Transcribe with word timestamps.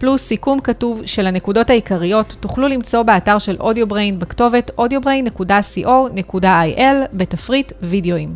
פלוס 0.00 0.22
סיכום 0.22 0.60
כתוב 0.60 1.02
של 1.06 1.26
הנקודות 1.26 1.70
העיקריות, 1.70 2.36
תוכלו 2.40 2.68
למצוא 2.68 3.02
באתר 3.02 3.38
של 3.38 3.56
Audio 3.60 3.89
Brain 3.89 4.18
בכתובת 4.18 4.70
audiobrain.co.il 4.80 6.84
בתפריט 7.12 7.72
וידאוים. 7.82 8.34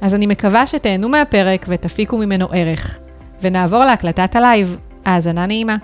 אז 0.00 0.14
אני 0.14 0.26
מקווה 0.26 0.66
שתהנו 0.66 1.08
מהפרק 1.08 1.66
ותפיקו 1.68 2.18
ממנו 2.18 2.48
ערך. 2.52 2.98
ונעבור 3.42 3.84
להקלטת 3.84 4.36
הלייב. 4.36 4.76
האזנה 5.04 5.46
נעימה. 5.46 5.76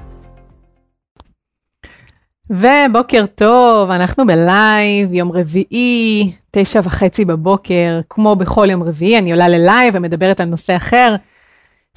ובוקר 2.50 3.24
טוב, 3.34 3.90
אנחנו 3.90 4.26
בלייב, 4.26 5.12
יום 5.12 5.32
רביעי, 5.32 6.32
תשע 6.50 6.80
וחצי 6.84 7.24
בבוקר, 7.24 8.00
כמו 8.10 8.36
בכל 8.36 8.66
יום 8.70 8.82
רביעי, 8.82 9.18
אני 9.18 9.32
עולה 9.32 9.48
ללייב 9.48 9.94
ומדברת 9.96 10.40
על 10.40 10.48
נושא 10.48 10.76
אחר 10.76 11.14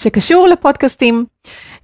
שקשור 0.02 0.48
לפודקאסטים. 0.48 1.26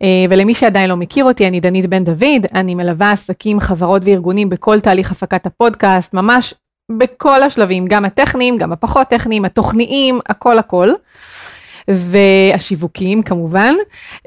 אה, 0.02 0.26
ולמי 0.30 0.54
שעדיין 0.54 0.90
לא 0.90 0.98
מכיר 0.98 1.26
אותי, 1.26 1.48
אני 1.48 1.60
דנית 1.60 1.86
בן 1.86 2.04
דוד, 2.04 2.46
אני 2.54 2.76
מלווה 2.76 3.12
עסקים, 3.12 3.60
חברות 3.60 4.02
וארגונים 4.06 4.50
בכל 4.50 4.80
תהליך 4.80 5.12
הפקת 5.12 5.46
הפודקאסט, 5.46 6.14
ממש 6.14 6.54
בכל 6.92 7.44
השלבים, 7.44 7.86
גם 7.88 8.06
הטכניים, 8.06 8.58
גם 8.58 8.72
הפחות 8.72 9.08
טכניים, 9.08 9.46
התוכניים, 9.46 10.20
הכל 10.30 10.59
הכל. 10.59 10.90
והשיווקיים 11.90 13.24
כמובן, 13.24 13.76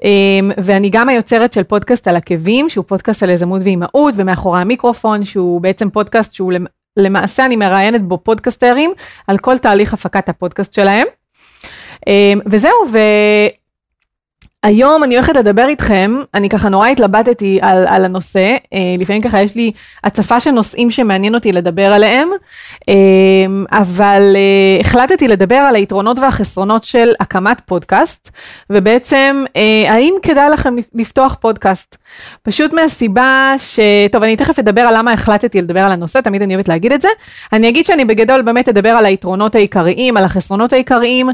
אמ, 0.05 0.51
ואני 0.65 0.91
גם 0.91 1.09
היוצרת 1.09 1.53
של 1.53 1.63
פודקאסט 1.63 2.09
על 2.09 2.17
עקבים, 2.17 2.71
שהוא 2.71 2.85
פודקאסט 2.89 3.23
על 3.23 3.31
יזמות 3.31 3.63
ואימהות, 3.65 4.15
ומאחורי 4.17 4.61
המיקרופון, 4.61 5.25
שהוא 5.25 5.61
בעצם 5.61 5.91
פודקאסט 5.91 6.33
שהוא 6.35 6.53
למעשה 6.97 7.45
אני 7.45 7.57
מראיינת 7.57 8.03
בו 8.03 8.19
פודקסטרים 8.19 8.93
על 9.27 9.39
כל 9.39 9.59
תהליך 9.59 9.95
הפקת 9.95 10.29
הפודקאסט 10.29 10.73
שלהם. 10.73 11.07
אמ, 12.07 12.41
וזהו. 12.47 12.87
היום 14.63 15.05
אני 15.05 15.15
הולכת 15.17 15.37
לדבר 15.37 15.67
איתכם, 15.69 16.17
אני 16.35 16.49
ככה 16.49 16.69
נורא 16.69 16.89
התלבטתי 16.89 17.59
על, 17.63 17.87
על 17.87 18.05
הנושא, 18.05 18.57
אה, 18.75 18.79
לפעמים 18.99 19.23
ככה 19.23 19.43
יש 19.43 19.55
לי 19.55 19.73
הצפה 20.05 20.41
של 20.41 20.51
נושאים 20.51 20.91
שמעניין 20.91 21.35
אותי 21.35 21.53
לדבר 21.53 21.93
עליהם, 21.93 22.29
אה, 22.89 22.95
אבל 23.79 24.37
אה, 24.37 24.81
החלטתי 24.81 25.29
לדבר 25.29 25.55
על 25.55 25.75
היתרונות 25.75 26.19
והחסרונות 26.19 26.85
של 26.85 27.13
הקמת 27.21 27.61
פודקאסט, 27.61 28.31
ובעצם 28.71 29.45
האם 29.89 30.15
כדאי 30.23 30.51
לכם 30.51 30.75
לפתוח 30.95 31.37
פודקאסט. 31.41 31.97
פשוט 32.43 32.73
מהסיבה 32.73 33.55
ש... 33.59 33.81
טוב, 34.13 34.23
אני 34.23 34.37
תכף 34.37 34.59
אדבר 34.59 34.81
על 34.81 34.99
למה 34.99 35.13
החלטתי 35.13 35.63
לדבר 35.63 35.81
על 35.81 35.93
הנושא, 35.93 36.21
תמיד 36.21 36.43
אני 36.43 36.55
אוהבת 36.55 36.69
להגיד 36.69 36.93
את 36.93 37.03
זה. 37.03 37.09
אני 37.53 37.69
אגיד 37.69 37.87
שאני 37.87 38.05
בגדול 38.05 38.43
באמת 38.43 38.69
אדבר 38.69 38.91
על 38.91 39.07
היתרונות 39.07 39.55
העיקריים, 39.55 40.17
על 40.17 40.25
החסרונות 40.25 40.73
העיקריים. 40.73 41.31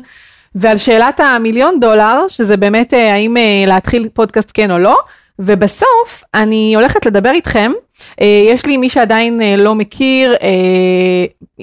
ועל 0.56 0.78
שאלת 0.78 1.20
המיליון 1.20 1.80
דולר, 1.80 2.28
שזה 2.28 2.56
באמת 2.56 2.94
אה, 2.94 3.12
האם 3.14 3.36
אה, 3.36 3.64
להתחיל 3.66 4.08
פודקאסט 4.14 4.50
כן 4.54 4.70
או 4.70 4.78
לא, 4.78 4.98
ובסוף 5.38 6.24
אני 6.34 6.74
הולכת 6.76 7.06
לדבר 7.06 7.30
איתכם, 7.30 7.72
אה, 8.20 8.26
יש 8.48 8.66
לי 8.66 8.76
מי 8.76 8.88
שעדיין 8.88 9.40
לא 9.58 9.74
מכיר, 9.74 10.34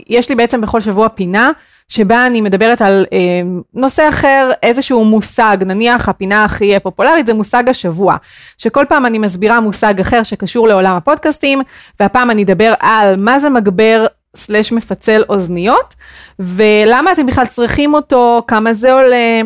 יש 0.08 0.30
לי 0.30 0.35
בעצם 0.35 0.61
בכל 0.61 0.81
שבוע 0.81 1.09
פינה. 1.09 1.51
שבה 1.88 2.25
אני 2.28 2.41
מדברת 2.41 2.81
על 2.81 3.06
אה, 3.13 3.41
נושא 3.73 4.09
אחר, 4.09 4.51
איזשהו 4.63 5.06
מושג, 5.06 5.57
נניח 5.66 6.09
הפינה 6.09 6.44
הכי 6.44 6.79
פופולרית 6.84 7.28
זה 7.28 7.34
מושג 7.34 7.69
השבוע, 7.69 8.16
שכל 8.57 8.85
פעם 8.90 9.06
אני 9.06 9.19
מסבירה 9.19 9.59
מושג 9.59 10.00
אחר 10.00 10.23
שקשור 10.23 10.67
לעולם 10.67 10.96
הפודקאסטים, 10.96 11.62
והפעם 12.00 12.31
אני 12.31 12.44
אדבר 12.44 12.73
על 12.79 13.16
מה 13.17 13.40
זה 13.40 13.50
מגבר 13.50 14.06
סלש 14.35 14.71
מפצל 14.71 15.23
אוזניות, 15.29 15.94
ולמה 16.39 17.11
אתם 17.11 17.25
בכלל 17.25 17.45
צריכים 17.45 17.94
אותו, 17.94 18.44
כמה 18.47 18.73
זה 18.73 18.94
עולה, 18.94 19.41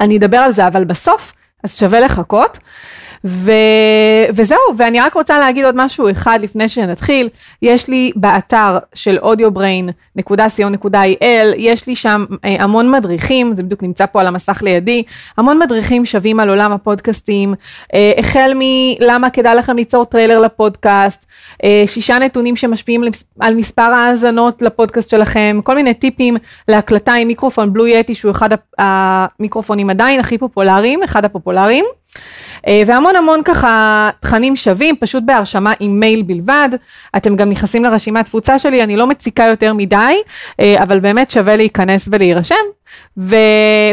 אני 0.00 0.16
אדבר 0.18 0.38
על 0.38 0.52
זה, 0.52 0.66
אבל 0.66 0.84
בסוף, 0.84 1.32
אז 1.64 1.78
שווה 1.78 2.00
לחכות. 2.00 2.58
ו... 3.24 3.52
וזהו, 4.34 4.58
ואני 4.76 5.00
רק 5.00 5.14
רוצה 5.14 5.38
להגיד 5.38 5.64
עוד 5.64 5.74
משהו 5.76 6.10
אחד 6.10 6.38
לפני 6.42 6.68
שנתחיל, 6.68 7.28
יש 7.62 7.88
לי 7.88 8.12
באתר 8.16 8.78
של 8.94 9.18
audiobrain.co.il, 9.18 11.24
יש 11.56 11.86
לי 11.86 11.96
שם 11.96 12.24
אה, 12.44 12.56
המון 12.58 12.90
מדריכים, 12.90 13.54
זה 13.54 13.62
בדיוק 13.62 13.82
נמצא 13.82 14.06
פה 14.06 14.20
על 14.20 14.26
המסך 14.26 14.62
לידי, 14.62 15.02
המון 15.36 15.58
מדריכים 15.58 16.06
שווים 16.06 16.40
על 16.40 16.48
עולם 16.48 16.72
הפודקאסטים, 16.72 17.54
אה, 17.94 18.12
החל 18.18 18.52
מלמה 18.54 19.30
כדאי 19.30 19.54
לכם 19.54 19.76
ליצור 19.76 20.04
טריילר 20.04 20.38
לפודקאסט, 20.38 21.26
אה, 21.64 21.84
שישה 21.86 22.18
נתונים 22.18 22.56
שמשפיעים 22.56 23.04
על 23.40 23.54
מספר 23.54 23.82
האזנות 23.82 24.62
לפודקאסט 24.62 25.10
שלכם, 25.10 25.60
כל 25.64 25.74
מיני 25.74 25.94
טיפים 25.94 26.36
להקלטה 26.68 27.12
עם 27.12 27.28
מיקרופון 27.28 27.72
בלו 27.72 27.86
יטי 27.86 28.14
שהוא 28.14 28.30
אחד 28.30 28.48
המיקרופונים 28.78 29.90
עדיין 29.90 30.20
הכי 30.20 30.38
פופולריים, 30.38 31.02
אחד 31.02 31.24
הפופולריים. 31.24 31.84
אה, 32.66 32.82
והמון 32.86 33.16
המון 33.16 33.42
ככה 33.44 34.10
תכנים 34.20 34.56
שווים, 34.56 34.96
פשוט 34.96 35.22
בהרשמה 35.26 35.72
עם 35.80 36.00
מייל 36.00 36.22
בלבד. 36.22 36.68
אתם 37.16 37.36
גם 37.36 37.50
נכנסים 37.50 37.84
לרשימת 37.84 38.24
תפוצה 38.24 38.58
שלי, 38.58 38.82
אני 38.82 38.96
לא 38.96 39.06
מציקה 39.06 39.44
יותר 39.44 39.74
מדי, 39.74 40.14
אה, 40.60 40.82
אבל 40.82 41.00
באמת 41.00 41.30
שווה 41.30 41.56
להיכנס 41.56 42.08
ולהירשם. 42.12 42.54
ו, 43.18 43.36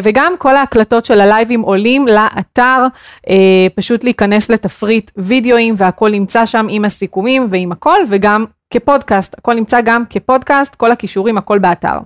וגם 0.04 0.34
כל 0.38 0.56
ההקלטות 0.56 1.06
של 1.06 1.22
הלייבים 1.22 1.62
עולים 1.62 2.08
לאתר, 2.08 2.86
אה, 3.30 3.68
פשוט 3.76 4.04
להיכנס 4.04 4.50
לתפריט 4.50 5.12
וידאוים 5.18 5.76
והכל 5.78 6.10
נמצא 6.10 6.46
שם 6.46 6.68
עם 6.70 6.86
הסיכומים 6.86 7.48
ועם 7.50 7.72
הכל, 7.72 8.00
וגם 8.10 8.46
כפודקאסט, 8.70 9.36
הכל 9.38 9.54
נמצא 9.54 9.82
גם 9.82 10.04
כפודקאסט, 10.10 10.76
כל 10.76 10.92
הכישורים, 10.92 11.38
הכל 11.38 11.60
באתר. 11.60 11.98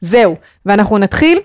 זהו, 0.00 0.36
ואנחנו 0.66 0.98
נתחיל. 0.98 1.38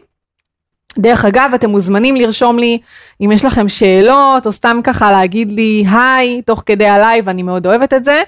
דרך 0.98 1.26
אגב, 1.26 1.52
אתם 1.56 1.70
מוזמנים 1.70 2.16
לרשום 2.16 2.60
לי 2.60 2.80
אם 3.22 3.32
יש 3.32 3.46
לכם 3.46 3.70
שאלות, 3.70 4.48
או 4.48 4.52
סתם 4.52 4.80
ככה 4.84 5.12
להגיד 5.12 5.52
לי 5.52 5.84
היי 5.92 6.42
תוך 6.42 6.64
כדי 6.66 6.88
הלייב, 6.88 7.30
אני 7.30 7.44
מאוד 7.44 7.68
אוהבת 7.68 7.94
את 7.94 8.04
זה, 8.04 8.24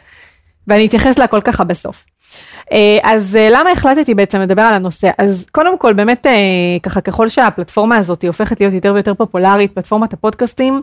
ואני 0.67 0.85
אתייחס 0.85 1.19
להכל 1.19 1.41
ככה 1.41 1.63
בסוף. 1.63 2.05
אה, 2.71 2.97
אז 3.03 3.35
אה, 3.35 3.47
למה 3.51 3.71
החלטתי 3.71 4.13
בעצם 4.13 4.41
לדבר 4.41 4.61
על 4.61 4.73
הנושא? 4.73 5.09
אז 5.17 5.45
קודם 5.51 5.77
כל 5.77 5.93
באמת 5.93 6.27
אה, 6.27 6.31
ככה 6.83 7.01
ככל 7.01 7.27
שהפלטפורמה 7.27 7.97
הזאת 7.97 8.25
הופכת 8.25 8.59
להיות 8.59 8.73
יותר 8.73 8.93
ויותר 8.93 9.13
פופולרית, 9.13 9.71
פלטפורמת 9.71 10.13
הפודקאסטים, 10.13 10.81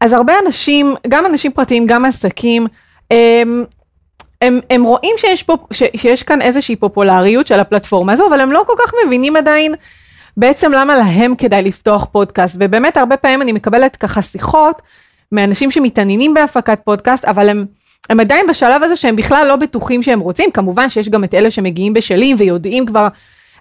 אז 0.00 0.12
הרבה 0.12 0.34
אנשים, 0.46 0.94
גם 1.08 1.26
אנשים 1.26 1.52
פרטיים, 1.52 1.86
גם 1.86 2.04
עסקים, 2.04 2.66
הם, 3.10 3.64
הם, 4.42 4.60
הם 4.70 4.84
רואים 4.84 5.14
שיש, 5.18 5.42
פה, 5.42 5.56
ש, 5.70 5.82
שיש 5.96 6.22
כאן 6.22 6.42
איזושהי 6.42 6.76
פופולריות 6.76 7.46
של 7.46 7.60
הפלטפורמה 7.60 8.12
הזו, 8.12 8.26
אבל 8.28 8.40
הם 8.40 8.52
לא 8.52 8.62
כל 8.66 8.74
כך 8.78 8.92
מבינים 9.06 9.36
עדיין 9.36 9.74
בעצם 10.36 10.72
למה 10.72 10.96
להם 10.96 11.34
כדאי 11.36 11.62
לפתוח 11.62 12.04
פודקאסט, 12.04 12.56
ובאמת 12.60 12.96
הרבה 12.96 13.16
פעמים 13.16 13.42
אני 13.42 13.52
מקבלת 13.52 13.96
ככה 13.96 14.22
שיחות 14.22 14.82
מאנשים 15.32 15.70
שמתעניינים 15.70 16.34
בהפקת 16.34 16.80
פודקאסט, 16.84 17.24
אבל 17.24 17.48
הם, 17.48 17.66
הם 18.10 18.20
עדיין 18.20 18.46
בשלב 18.46 18.82
הזה 18.82 18.96
שהם 18.96 19.16
בכלל 19.16 19.46
לא 19.48 19.56
בטוחים 19.56 20.02
שהם 20.02 20.20
רוצים, 20.20 20.50
כמובן 20.50 20.88
שיש 20.88 21.08
גם 21.08 21.24
את 21.24 21.34
אלה 21.34 21.50
שמגיעים 21.50 21.92
בשלים 21.92 22.36
ויודעים 22.38 22.86
כבר 22.86 23.08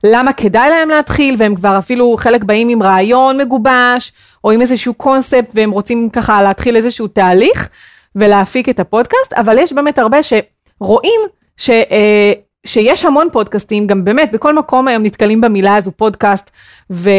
למה 0.04 0.34
כדאי 0.34 0.70
להם 0.70 0.90
להתחיל, 0.90 1.36
והם 1.38 1.56
כבר 1.56 1.78
אפילו 1.78 2.16
חלק 2.18 2.44
באים 2.44 2.70
עם 2.70 2.84
רעיון 2.84 3.42
מגובש, 3.42 4.12
או 4.44 4.52
עם 4.52 4.62
איזשהו 4.62 4.94
קונספט, 4.94 5.52
והם 5.54 5.72
רוצים 5.72 6.10
ככה 6.10 6.44
להתחיל 6.44 6.76
איזשהו 6.76 7.08
תהליך 7.08 7.70
ולהפיק 8.16 8.70
את 8.70 8.80
הפודקאסט, 8.80 9.34
אבל 9.34 9.58
יש 9.58 9.74
באמת 9.74 10.00
הרבה 10.00 10.18
שרואים 10.24 11.22
ש... 11.58 11.70
אה, 11.70 12.34
שיש 12.66 13.06
המון 13.06 13.28
פודקאסטים, 13.32 13.88
גם 13.88 14.06
באמת 14.06 14.32
בכל 14.32 14.56
מקום 14.56 14.88
היום 14.88 15.04
נתקלים 15.04 15.42
במילה 15.42 15.76
הזו 15.76 15.92
פודקאסט, 15.92 16.52
ו... 16.92 17.10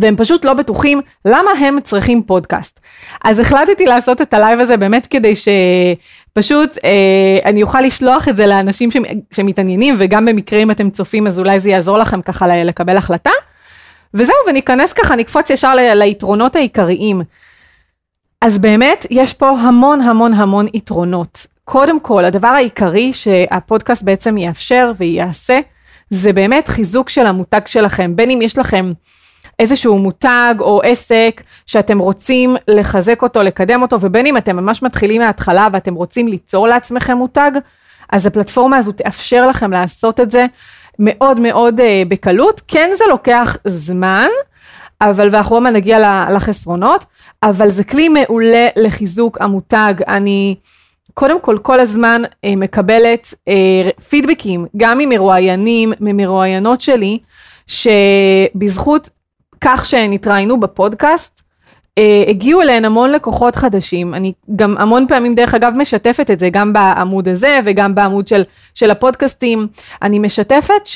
והם 0.00 0.16
פשוט 0.16 0.44
לא 0.44 0.54
בטוחים 0.54 1.00
למה 1.24 1.50
הם 1.50 1.80
צריכים 1.80 2.22
פודקאסט. 2.22 2.80
אז 3.24 3.38
החלטתי 3.38 3.86
לעשות 3.86 4.22
את 4.22 4.34
הלייב 4.34 4.60
הזה 4.60 4.76
באמת 4.76 5.06
כדי 5.06 5.34
שפשוט 5.36 6.78
אה, 6.84 7.38
אני 7.44 7.62
אוכל 7.62 7.80
לשלוח 7.80 8.28
את 8.28 8.36
זה 8.36 8.46
לאנשים 8.46 8.90
ש... 8.90 8.96
שמתעניינים 9.32 9.94
וגם 9.98 10.24
במקרה 10.26 10.58
אם 10.58 10.70
אתם 10.70 10.90
צופים 10.90 11.26
אז 11.26 11.38
אולי 11.38 11.60
זה 11.60 11.70
יעזור 11.70 11.98
לכם 11.98 12.22
ככה 12.22 12.64
לקבל 12.64 12.96
החלטה. 12.96 13.30
וזהו 14.14 14.36
וניכנס 14.48 14.92
ככה 14.92 15.16
נקפוץ 15.16 15.50
ישר 15.50 15.74
ל... 15.74 15.94
ליתרונות 15.94 16.56
העיקריים. 16.56 17.22
אז 18.40 18.58
באמת 18.58 19.06
יש 19.10 19.34
פה 19.34 19.50
המון 19.50 20.00
המון 20.00 20.34
המון 20.34 20.66
יתרונות. 20.74 21.46
קודם 21.64 22.00
כל, 22.00 22.24
הדבר 22.24 22.48
העיקרי 22.48 23.12
שהפודקאסט 23.12 24.02
בעצם 24.02 24.38
יאפשר 24.38 24.92
ויעשה, 24.98 25.60
זה 26.10 26.32
באמת 26.32 26.68
חיזוק 26.68 27.08
של 27.08 27.26
המותג 27.26 27.60
שלכם, 27.66 28.16
בין 28.16 28.30
אם 28.30 28.42
יש 28.42 28.58
לכם 28.58 28.92
איזשהו 29.58 29.98
מותג 29.98 30.54
או 30.60 30.80
עסק 30.84 31.42
שאתם 31.66 31.98
רוצים 31.98 32.56
לחזק 32.68 33.22
אותו, 33.22 33.42
לקדם 33.42 33.82
אותו, 33.82 34.00
ובין 34.00 34.26
אם 34.26 34.36
אתם 34.36 34.56
ממש 34.56 34.82
מתחילים 34.82 35.20
מההתחלה 35.20 35.68
ואתם 35.72 35.94
רוצים 35.94 36.28
ליצור 36.28 36.68
לעצמכם 36.68 37.16
מותג, 37.16 37.50
אז 38.10 38.26
הפלטפורמה 38.26 38.76
הזו 38.76 38.92
תאפשר 38.92 39.46
לכם 39.46 39.70
לעשות 39.70 40.20
את 40.20 40.30
זה. 40.30 40.46
מאוד 40.98 41.40
מאוד 41.40 41.80
אה, 41.80 42.02
בקלות, 42.08 42.60
כן 42.68 42.90
זה 42.98 43.04
לוקח 43.08 43.56
זמן, 43.66 44.28
אבל 45.00 45.28
ואנחנו 45.32 45.56
עוד 45.56 45.64
נגיע 45.64 46.28
לחסרונות, 46.30 47.04
אבל 47.42 47.70
זה 47.70 47.84
כלי 47.84 48.08
מעולה 48.08 48.68
לחיזוק 48.76 49.40
המותג, 49.40 49.94
אני 50.08 50.56
קודם 51.14 51.40
כל 51.40 51.58
כל 51.62 51.80
הזמן 51.80 52.22
אה, 52.44 52.56
מקבלת 52.56 53.34
אה, 53.48 53.90
פידבקים, 54.08 54.66
גם 54.76 54.98
ממרואיינים, 54.98 55.92
ממרואיינות 56.00 56.80
שלי, 56.80 57.18
שבזכות 57.66 59.08
כך 59.60 59.84
שהן 59.84 60.12
התראיינו 60.12 60.60
בפודקאסט, 60.60 61.42
אה, 61.98 62.24
הגיעו 62.28 62.62
אליהן 62.62 62.84
המון 62.84 63.12
לקוחות 63.12 63.56
חדשים, 63.56 64.14
אני 64.14 64.32
גם 64.56 64.76
המון 64.78 65.06
פעמים 65.08 65.34
דרך 65.34 65.54
אגב 65.54 65.72
משתפת 65.76 66.30
את 66.30 66.38
זה 66.38 66.50
גם 66.50 66.72
בעמוד 66.72 67.28
הזה 67.28 67.60
וגם 67.64 67.94
בעמוד 67.94 68.28
של, 68.28 68.42
של 68.74 68.90
הפודקאסטים, 68.90 69.68
אני 70.02 70.18
משתפת 70.18 70.88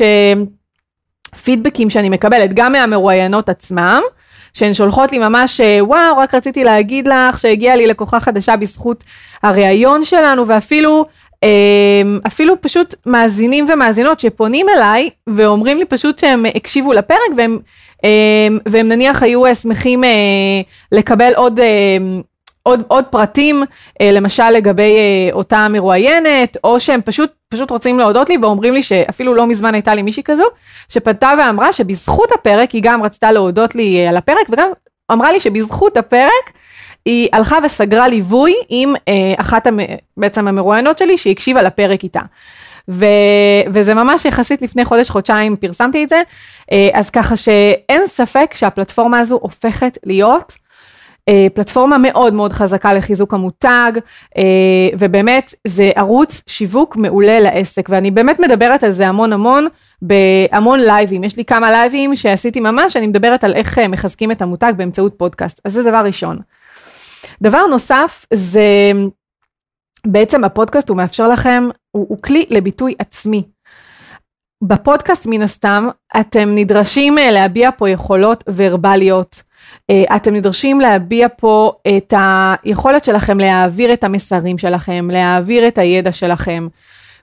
שפידבקים 1.35 1.91
שאני 1.91 2.09
מקבלת 2.09 2.51
גם 2.55 2.73
מהמרואיינות 2.73 3.49
עצמם, 3.49 4.03
שהן 4.59 4.75
שולחות 4.75 5.13
לי 5.13 5.19
ממש 5.19 5.61
אה, 5.61 5.79
וואו 5.81 6.17
רק 6.17 6.35
רציתי 6.35 6.65
להגיד 6.65 7.09
לך 7.09 7.39
שהגיעה 7.39 7.77
לי 7.77 7.87
לקוחה 7.87 8.21
חדשה 8.21 8.57
בזכות 8.57 9.05
הראיון 9.43 10.05
שלנו 10.05 10.47
ואפילו 10.47 11.07
אה, 11.45 11.49
אפילו 12.27 12.55
פשוט 12.61 12.95
מאזינים 13.07 13.67
ומאזינות 13.69 14.21
שפונים 14.21 14.67
אליי 14.69 15.11
ואומרים 15.27 15.79
לי 15.79 15.85
פשוט 15.85 16.19
שהם 16.19 16.45
הקשיבו 16.55 16.93
לפרק 16.93 17.31
והם 17.37 17.59
אמ, 18.05 18.59
והם 18.69 18.89
נניח 18.89 19.23
היו 19.23 19.47
אה, 19.47 19.55
שמחים 19.55 20.05
אה, 20.05 20.11
לקבל 20.93 21.33
עוד, 21.37 21.61
אה, 21.61 21.67
עוד, 22.69 22.83
עוד 22.89 23.07
פרטים, 23.07 23.65
למשל 24.03 24.51
לגבי 24.51 24.93
אותה 25.33 25.69
מרואיינת, 25.69 26.57
או 26.65 26.81
שהם 26.81 27.01
פשוט, 27.05 27.33
פשוט 27.49 27.71
רוצים 27.71 27.99
להודות 27.99 28.29
לי 28.29 28.37
ואומרים 28.43 28.75
לי 28.75 28.83
שאפילו 28.83 29.35
לא 29.35 29.47
מזמן 29.47 29.75
הייתה 29.75 29.95
לי 29.95 30.03
מישהי 30.03 30.23
כזו, 30.23 30.45
שפנתה 30.89 31.33
ואמרה 31.39 31.73
שבזכות 31.73 32.33
הפרק 32.33 32.71
היא 32.71 32.83
גם 32.85 33.03
רצתה 33.03 33.33
להודות 33.33 33.75
לי 33.75 34.07
על 34.07 34.17
הפרק 34.17 34.47
וגם 34.51 34.71
אמרה 35.13 35.33
לי 35.33 35.41
שבזכות 35.41 35.97
הפרק 35.97 36.53
היא 37.05 37.29
הלכה 37.33 37.59
וסגרה 37.65 38.09
ליווי 38.09 38.55
עם 38.69 38.95
אחת 39.37 39.67
בעצם 40.17 40.49
המרואיינות 40.49 40.99
שלי 40.99 41.19
שהקשיבה 41.19 41.63
לפרק 41.63 42.03
איתה. 42.05 42.23
ו, 42.89 43.07
וזה 43.73 43.95
ממש 43.95 44.25
יחסית 44.25 44.63
לפני 44.63 44.85
חודש 44.85 45.11
חודשיים 45.11 45.57
פרסמתי 45.57 46.05
את 46.05 46.09
זה, 46.09 46.23
אה, 46.73 46.89
אז 46.93 47.11
ככה 47.11 47.37
שאין 47.37 48.07
ספק 48.07 48.55
שהפלטפורמה 48.55 49.21
הזו 49.21 49.39
הופכת 49.43 49.99
להיות 50.05 50.53
אה, 50.53 50.68
פלטפורמה 51.55 51.99
מאוד 51.99 52.35
מאוד 52.35 52.53
חזקה 52.53 52.95
לחיזוק 52.95 53.35
המותג, 53.35 53.93
אה, 54.37 54.43
ובאמת 54.99 55.55
זה 55.67 55.91
ערוץ 55.97 56.43
שיווק 56.47 56.97
מעולה 56.97 57.41
לעסק, 57.41 57.89
ואני 57.89 58.11
באמת 58.11 58.41
מדברת 58.41 58.85
על 58.85 58.91
זה 58.91 59.09
המון 59.09 59.33
המון, 59.33 59.67
בהמון 60.03 60.81
לייבים, 60.81 61.25
יש 61.25 61.37
לי 61.37 61.45
כמה 61.45 61.71
לייבים 61.71 62.17
שעשיתי 62.17 62.61
ממש, 62.61 62.97
אני 62.97 63.07
מדברת 63.07 63.45
על 63.45 63.55
איך 63.55 63.79
מחזקים 63.79 64.31
את 64.31 64.43
המותג 64.43 64.73
באמצעות 64.77 65.15
פודקאסט, 65.17 65.61
אז 65.65 65.73
זה 65.73 65.83
דבר 65.83 66.03
ראשון. 66.05 66.39
דבר 67.43 67.67
נוסף 67.67 68.27
זה 68.35 68.93
בעצם 70.07 70.45
הפודקאסט 70.45 70.89
הוא 70.89 70.97
מאפשר 70.97 71.29
לכם, 71.29 71.69
הוא, 71.91 72.07
הוא 72.09 72.23
כלי 72.23 72.47
לביטוי 72.51 72.95
עצמי. 72.99 73.43
בפודקאסט 74.65 75.27
מן 75.27 75.43
הסתם 75.43 75.89
אתם 76.21 76.55
נדרשים 76.55 77.19
אה, 77.19 77.31
להביע 77.31 77.71
פה 77.77 77.91
יכולות 77.91 78.45
ורבליות. 78.57 79.48
אה, 79.91 80.17
אתם 80.17 80.35
נדרשים 80.35 80.81
להביע 80.81 81.29
פה 81.37 81.73
את 81.97 82.15
היכולת 82.19 83.05
שלכם 83.05 83.39
להעביר 83.39 83.93
את 83.93 84.05
המסרים 84.05 84.59
שלכם, 84.59 85.09
להעביר 85.13 85.69
את 85.69 85.79
הידע 85.79 86.13
שלכם. 86.13 86.69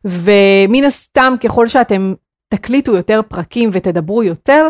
ומן 0.05 0.83
הסתם 0.83 1.35
ככל 1.43 1.67
שאתם 1.67 2.13
תקליטו 2.49 2.95
יותר 2.95 3.21
פרקים 3.27 3.69
ותדברו 3.73 4.23
יותר, 4.23 4.67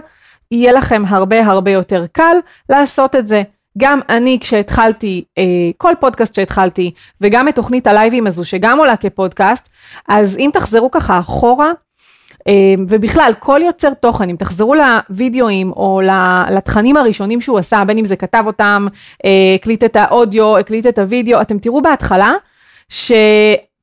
יהיה 0.52 0.72
לכם 0.72 1.04
הרבה 1.08 1.46
הרבה 1.46 1.72
יותר 1.72 2.06
קל 2.12 2.38
לעשות 2.70 3.16
את 3.16 3.28
זה. 3.28 3.44
גם 3.78 4.00
אני 4.10 4.38
כשהתחלתי, 4.42 5.24
אה, 5.38 5.44
כל 5.78 5.94
פודקאסט 6.00 6.36
שהתחלתי, 6.36 6.92
וגם 7.22 7.48
את 7.48 7.56
תוכנית 7.56 7.88
הלייבים 7.88 8.28
הזו 8.28 8.46
שגם 8.46 8.80
עולה 8.80 8.98
כפודקאסט, 8.98 9.70
אז 10.08 10.38
אם 10.38 10.50
תחזרו 10.54 10.92
ככה 10.92 11.20
אחורה, 11.20 11.72
ובכלל 12.88 13.34
כל 13.40 13.62
יוצר 13.64 13.94
תוכן, 13.94 14.30
אם 14.30 14.36
תחזרו 14.36 14.76
לוידאוים 14.76 15.72
או 15.72 16.02
לתכנים 16.52 16.98
הראשונים 16.98 17.42
שהוא 17.42 17.60
עשה, 17.60 17.84
בין 17.88 17.98
אם 17.98 18.06
זה 18.06 18.16
כתב 18.16 18.44
אותם, 18.48 18.88
אה, 19.26 19.56
הקליט 19.56 19.84
את 19.84 19.96
האודיו, 19.96 20.58
הקליט 20.58 20.88
את 20.88 21.00
הוידאו, 21.00 21.42
אתם 21.42 21.60
תראו 21.60 21.82
בהתחלה 21.82 22.34
ש... 22.90 23.12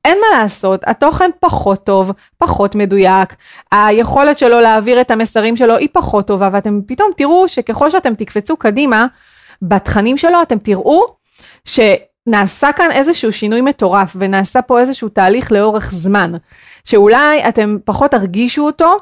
אין 0.05 0.17
מה 0.19 0.39
לעשות, 0.39 0.81
התוכן 0.87 1.29
פחות 1.39 1.85
טוב, 1.85 2.11
פחות 2.37 2.75
מדויק, 2.75 3.35
היכולת 3.71 4.37
שלו 4.37 4.59
להעביר 4.59 5.01
את 5.01 5.11
המסרים 5.11 5.57
שלו 5.57 5.77
היא 5.77 5.89
פחות 5.91 6.27
טובה, 6.27 6.49
ואתם 6.53 6.79
פתאום 6.87 7.11
תראו 7.17 7.47
שככל 7.47 7.89
שאתם 7.89 8.15
תקפצו 8.15 8.57
קדימה, 8.57 9.05
בתכנים 9.61 10.17
שלו 10.17 10.41
אתם 10.41 10.57
תראו 10.57 11.05
שנעשה 11.65 12.71
כאן 12.71 12.91
איזשהו 12.91 13.31
שינוי 13.31 13.61
מטורף 13.61 14.15
ונעשה 14.19 14.61
פה 14.61 14.79
איזשהו 14.79 15.09
תהליך 15.09 15.51
לאורך 15.51 15.91
זמן, 15.93 16.31
שאולי 16.85 17.47
אתם 17.49 17.77
פחות 17.85 18.11
תרגישו 18.11 18.65
אותו, 18.65 18.97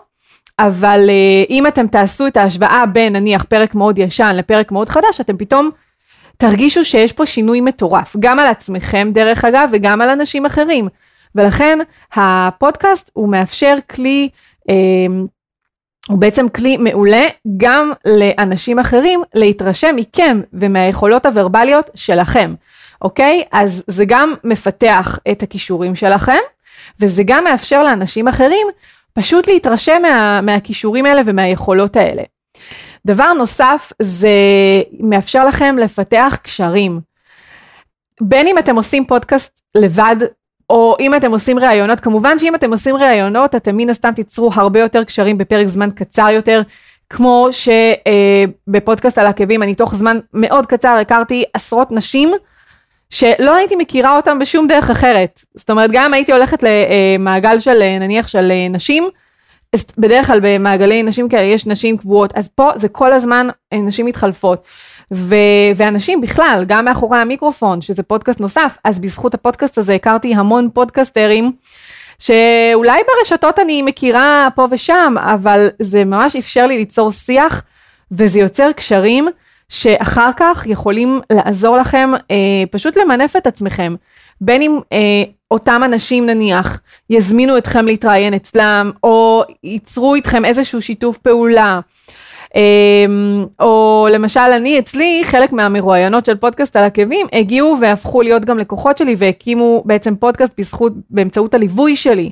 אבל 0.60 1.10
uh, 1.10 1.50
אם 1.50 1.68
אתם 1.68 1.88
תעשו 1.88 2.28
את 2.28 2.38
ההשוואה 2.38 2.86
בין 2.86 3.14
נניח 3.14 3.44
פרק 3.44 3.76
מאוד 3.76 4.00
ישן 4.00 4.36
לפרק 4.36 4.72
מאוד 4.72 4.90
חדש, 4.90 5.22
אתם 5.22 5.38
פתאום 5.38 5.70
תרגישו 6.38 6.86
שיש 6.86 7.14
פה 7.14 7.26
שינוי 7.26 7.62
מטורף, 7.62 8.16
גם 8.20 8.40
על 8.40 8.48
עצמכם 8.48 9.10
דרך 9.14 9.46
אגב 9.46 9.70
וגם 9.72 10.02
על 10.02 10.10
אנשים 10.10 10.46
אחרים. 10.46 10.88
ולכן 11.36 11.80
הפודקאסט 12.14 13.12
הוא 13.14 13.30
מאפשר 13.30 13.76
כלי 13.90 14.30
אה, 14.70 14.76
הוא 16.08 16.18
בעצם 16.18 16.50
כלי 16.50 16.78
מעולה 16.78 17.28
גם 17.58 17.92
לאנשים 18.06 18.80
אחרים 18.80 19.22
להתרשם 19.34 19.96
מכם 19.96 20.42
ומהיכולות 20.54 21.26
הוורבליות 21.26 21.90
שלכם, 21.96 22.54
אוקיי? 23.02 23.44
אז 23.52 23.84
זה 23.88 24.06
גם 24.08 24.34
מפתח 24.44 25.20
את 25.32 25.44
הכישורים 25.44 25.96
שלכם, 25.96 26.40
וזה 27.00 27.24
גם 27.26 27.44
מאפשר 27.44 27.84
לאנשים 27.84 28.28
אחרים 28.28 28.68
פשוט 29.14 29.48
להתרשם 29.48 30.02
מה, 30.02 30.42
מהכישורים 30.42 31.06
האלה 31.06 31.22
ומהיכולות 31.26 31.96
האלה. 31.96 32.24
דבר 33.06 33.34
נוסף, 33.34 33.94
זה 34.02 34.30
מאפשר 35.00 35.46
לכם 35.46 35.76
לפתח 35.78 36.38
קשרים. 36.44 37.00
בין 38.22 38.48
אם 38.48 38.58
אתם 38.58 38.76
עושים 38.76 39.06
פודקאסט 39.06 39.62
לבד 39.76 40.16
או 40.70 40.96
אם 41.00 41.16
אתם 41.16 41.32
עושים 41.32 41.60
ראיונות, 41.60 42.00
כמובן 42.00 42.40
שאם 42.40 42.56
אתם 42.56 42.72
עושים 42.72 42.96
ראיונות, 42.96 43.56
אתם 43.56 43.78
מן 43.78 43.90
הסתם 43.90 44.14
תיצרו 44.14 44.50
הרבה 44.54 44.80
יותר 44.80 45.04
קשרים 45.04 45.38
בפרק 45.38 45.68
זמן 45.68 45.90
קצר 45.92 46.28
יותר, 46.30 46.62
כמו 47.10 47.50
שבפודקאסט 47.52 49.18
על 49.18 49.28
עקבים 49.28 49.64
אני 49.64 49.76
תוך 49.76 49.96
זמן 49.96 50.20
מאוד 50.34 50.66
קצר 50.66 50.98
הכרתי 51.02 51.44
עשרות 51.54 51.92
נשים 51.92 52.32
שלא 53.12 53.56
הייתי 53.56 53.76
מכירה 53.76 54.16
אותם 54.18 54.40
בשום 54.40 54.68
דרך 54.68 54.90
אחרת. 54.90 55.44
זאת 55.56 55.70
אומרת, 55.70 55.90
גם 55.94 56.14
הייתי 56.14 56.32
הולכת 56.32 56.64
למעגל 56.64 57.60
של 57.60 58.00
נניח 58.00 58.28
של 58.28 58.52
נשים, 58.70 59.10
בדרך 59.98 60.28
כלל 60.28 60.40
במעגלי 60.42 61.04
נשים 61.04 61.30
כאלה 61.30 61.48
יש 61.48 61.68
נשים 61.68 61.98
קבועות, 61.98 62.34
אז 62.36 62.48
פה 62.56 62.70
זה 62.76 62.88
כל 62.88 63.14
הזמן 63.14 63.48
נשים 63.74 64.06
מתחלפות. 64.06 64.64
ו- 65.14 65.36
ואנשים 65.76 66.22
בכלל, 66.22 66.64
גם 66.68 66.86
מאחורי 66.86 67.18
המיקרופון, 67.18 67.82
שזה 67.82 68.04
פודקאסט 68.04 68.40
נוסף, 68.40 68.78
אז 68.84 69.00
בזכות 69.00 69.34
הפודקאסט 69.34 69.78
הזה 69.78 69.96
הכרתי 69.96 70.36
המון 70.36 70.70
פודקסטרים, 70.74 71.52
שאולי 72.20 73.02
ברשתות 73.08 73.60
אני 73.60 73.82
מכירה 73.82 74.48
פה 74.56 74.68
ושם, 74.72 75.16
אבל 75.18 75.70
זה 75.80 76.06
ממש 76.06 76.36
אפשר 76.36 76.68
לי 76.68 76.78
ליצור 76.78 77.12
שיח, 77.12 77.64
וזה 78.12 78.40
יוצר 78.40 78.72
קשרים 78.72 79.28
שאחר 79.72 80.30
כך 80.38 80.64
יכולים 80.68 81.22
לעזור 81.32 81.78
לכם 81.78 82.12
אה, 82.32 82.64
פשוט 82.72 82.98
למנף 82.98 83.36
את 83.36 83.48
עצמכם. 83.48 83.96
בין 84.42 84.62
אם 84.62 84.80
אה, 84.94 85.24
אותם 85.52 85.82
אנשים 85.86 86.26
נניח 86.26 86.80
יזמינו 87.10 87.58
אתכם 87.58 87.86
להתראיין 87.86 88.34
אצלם, 88.34 88.92
או 89.04 89.44
ייצרו 89.64 90.16
איתכם 90.16 90.46
איזשהו 90.46 90.82
שיתוף 90.82 91.18
פעולה. 91.18 91.80
אמ, 92.56 93.46
או 93.60 94.08
למשל 94.12 94.40
אני 94.40 94.80
אצלי 94.80 95.22
חלק 95.24 95.52
מהמרואיינות 95.52 96.26
של 96.26 96.36
פודקאסט 96.36 96.76
על 96.76 96.84
עקבים 96.84 97.28
הגיעו 97.34 97.78
והפכו 97.82 98.22
להיות 98.22 98.46
גם 98.46 98.58
לקוחות 98.58 98.98
שלי 98.98 99.16
והקימו 99.18 99.84
בעצם 99.86 100.16
פודקאסט 100.16 100.54
בזכות 100.58 100.94
באמצעות 101.10 101.54
הליווי 101.54 101.96
שלי. 101.96 102.32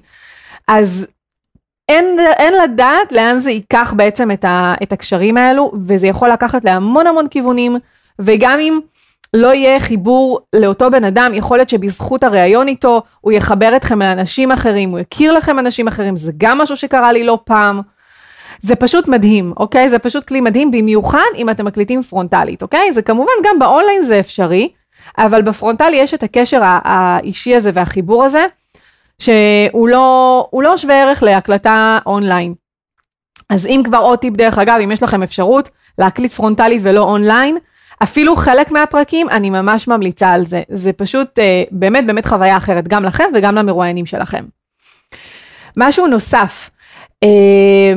אז 0.68 1.08
אין, 1.90 2.20
אין 2.20 2.54
לדעת 2.64 3.12
לאן 3.12 3.40
זה 3.40 3.52
ייקח 3.52 3.94
בעצם 3.98 4.32
את, 4.32 4.46
ה, 4.46 4.74
את 4.84 4.92
הקשרים 4.92 5.38
האלו 5.38 5.72
וזה 5.88 6.08
יכול 6.08 6.30
לקחת 6.30 6.66
להמון 6.66 7.08
המון 7.08 7.28
כיוונים 7.28 7.78
וגם 8.20 8.60
אם 8.60 8.80
לא 9.34 9.54
יהיה 9.54 9.80
חיבור 9.80 10.40
לאותו 10.56 10.92
בן 10.92 11.04
אדם, 11.04 11.32
יכול 11.34 11.58
להיות 11.58 11.70
שבזכות 11.70 12.24
הראיון 12.24 12.68
איתו 12.68 13.02
הוא 13.22 13.32
יחבר 13.32 13.76
אתכם 13.76 14.02
לאנשים 14.02 14.52
אחרים, 14.52 14.90
הוא 14.90 15.00
יכיר 15.00 15.32
לכם 15.32 15.60
אנשים 15.60 15.88
אחרים, 15.88 16.18
זה 16.18 16.32
גם 16.38 16.58
משהו 16.58 16.76
שקרה 16.76 17.12
לי 17.12 17.24
לא 17.24 17.40
פעם. 17.44 17.82
זה 18.62 18.76
פשוט 18.76 19.08
מדהים, 19.08 19.54
אוקיי? 19.58 19.90
זה 19.90 20.00
פשוט 20.00 20.28
כלי 20.28 20.42
מדהים, 20.42 20.72
במיוחד 20.72 21.30
אם 21.36 21.50
אתם 21.50 21.66
מקליטים 21.66 22.04
פרונטלית, 22.04 22.62
אוקיי? 22.62 22.94
זה 22.94 23.02
כמובן 23.02 23.32
גם 23.44 23.60
באונליין 23.60 24.04
זה 24.04 24.20
אפשרי, 24.20 24.70
אבל 25.18 25.42
בפרונטלי 25.42 25.98
יש 25.98 26.14
את 26.14 26.24
הקשר 26.24 26.62
האישי 26.64 27.56
הזה 27.56 27.72
והחיבור 27.74 28.24
הזה, 28.24 28.46
שהוא 29.20 29.90
לא, 29.90 30.50
לא 30.54 30.78
שווה 30.78 31.02
ערך 31.02 31.24
להקלטה 31.24 32.00
אונליין. 32.06 32.54
אז 33.50 33.66
אם 33.66 33.82
כבר 33.86 33.98
עוד 33.98 34.20
טיפ 34.20 34.34
דרך 34.34 34.58
אגב, 34.58 34.80
אם 34.84 34.92
יש 34.92 35.04
לכם 35.04 35.24
אפשרות 35.24 35.70
להקליט 35.98 36.34
פרונטלית 36.34 36.82
ולא 36.84 37.04
אונליין, 37.04 37.58
אפילו 38.04 38.36
חלק 38.36 38.72
מהפרקים, 38.72 39.30
אני 39.30 39.50
ממש 39.50 39.88
ממליצה 39.88 40.30
על 40.30 40.46
זה. 40.46 40.62
זה 40.70 40.94
פשוט 40.94 41.40
אה, 41.40 41.64
באמת 41.72 42.08
באמת 42.08 42.26
חוויה 42.26 42.58
אחרת, 42.58 42.88
גם 42.88 43.04
לכם 43.04 43.24
וגם 43.36 43.56
למרואיינים 43.56 44.06
שלכם. 44.06 44.46
משהו 45.78 46.08
נוסף, 46.08 46.70
אה, 47.24 47.94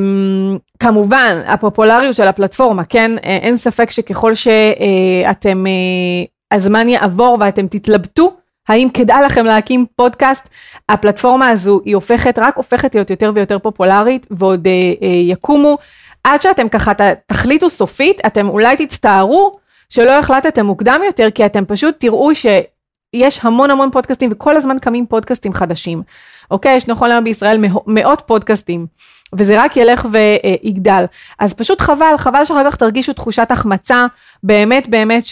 כמובן, 0.79 1.43
הפופולריות 1.47 2.14
של 2.14 2.29
הפלטפורמה, 2.29 2.85
כן? 2.85 3.12
אה, 3.25 3.37
אין 3.37 3.57
ספק 3.57 3.91
שככל 3.91 4.35
שאתם, 4.35 5.67
אה, 5.67 6.57
הזמן 6.57 6.88
יעבור 6.88 7.37
ואתם 7.41 7.67
תתלבטו, 7.67 8.37
האם 8.69 8.88
כדאי 8.95 9.23
לכם 9.25 9.45
להקים 9.45 9.87
פודקאסט, 9.97 10.49
הפלטפורמה 10.88 11.49
הזו 11.49 11.81
היא 11.85 11.95
הופכת, 11.95 12.38
רק 12.38 12.57
הופכת 12.57 12.95
להיות 12.95 13.11
יותר 13.11 13.33
ויותר 13.35 13.59
פופולרית, 13.59 14.26
ועוד 14.31 14.66
אה, 14.66 14.73
אה, 15.02 15.09
יקומו. 15.09 15.78
עד 16.25 16.42
שאתם 16.42 16.69
ככה 16.69 16.92
תחליטו 17.26 17.71
סופית, 17.71 18.21
אתם 18.26 18.49
אולי 18.49 18.76
תצטערו 18.76 19.52
שלא 19.88 20.19
החלטתם 20.19 20.66
מוקדם 20.66 21.00
יותר, 21.07 21.28
כי 21.35 21.47
אתם 21.47 21.64
פשוט 21.64 21.95
תראו 21.99 22.35
שיש 22.35 23.40
המון 23.42 23.71
המון 23.71 23.90
פודקאסטים 23.90 24.31
וכל 24.33 24.57
הזמן 24.57 24.76
קמים 24.78 25.07
פודקאסטים 25.07 25.54
חדשים. 25.54 26.02
אוקיי? 26.50 26.76
יש 26.76 26.88
נכון 26.88 27.11
היום 27.11 27.25
בישראל 27.25 27.64
מאות 27.87 28.23
פודקאסטים. 28.26 28.87
וזה 29.35 29.62
רק 29.62 29.76
ילך 29.76 30.07
ויגדל. 30.12 31.04
אז 31.38 31.54
פשוט 31.54 31.81
חבל, 31.81 32.14
חבל 32.16 32.45
שאחר 32.45 32.71
כך 32.71 32.76
תרגישו 32.76 33.12
תחושת 33.12 33.50
החמצה, 33.50 34.07
באמת 34.42 34.88
באמת 34.88 35.25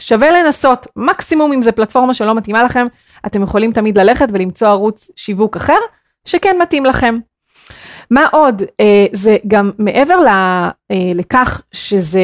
ששווה 0.00 0.30
לנסות, 0.30 0.86
מקסימום 0.96 1.52
אם 1.52 1.62
זו 1.62 1.70
פלטפורמה 1.72 2.14
שלא 2.14 2.34
מתאימה 2.34 2.62
לכם, 2.62 2.84
אתם 3.26 3.42
יכולים 3.42 3.72
תמיד 3.72 3.98
ללכת 3.98 4.28
ולמצוא 4.32 4.68
ערוץ 4.68 5.10
שיווק 5.16 5.56
אחר, 5.56 5.78
שכן 6.24 6.56
מתאים 6.62 6.84
לכם. 6.84 7.18
מה 8.10 8.26
עוד? 8.32 8.62
אה, 8.80 9.06
זה 9.12 9.36
גם 9.46 9.70
מעבר 9.78 10.18
אה, 10.26 10.70
לכך 11.14 11.60
שזה 11.72 12.20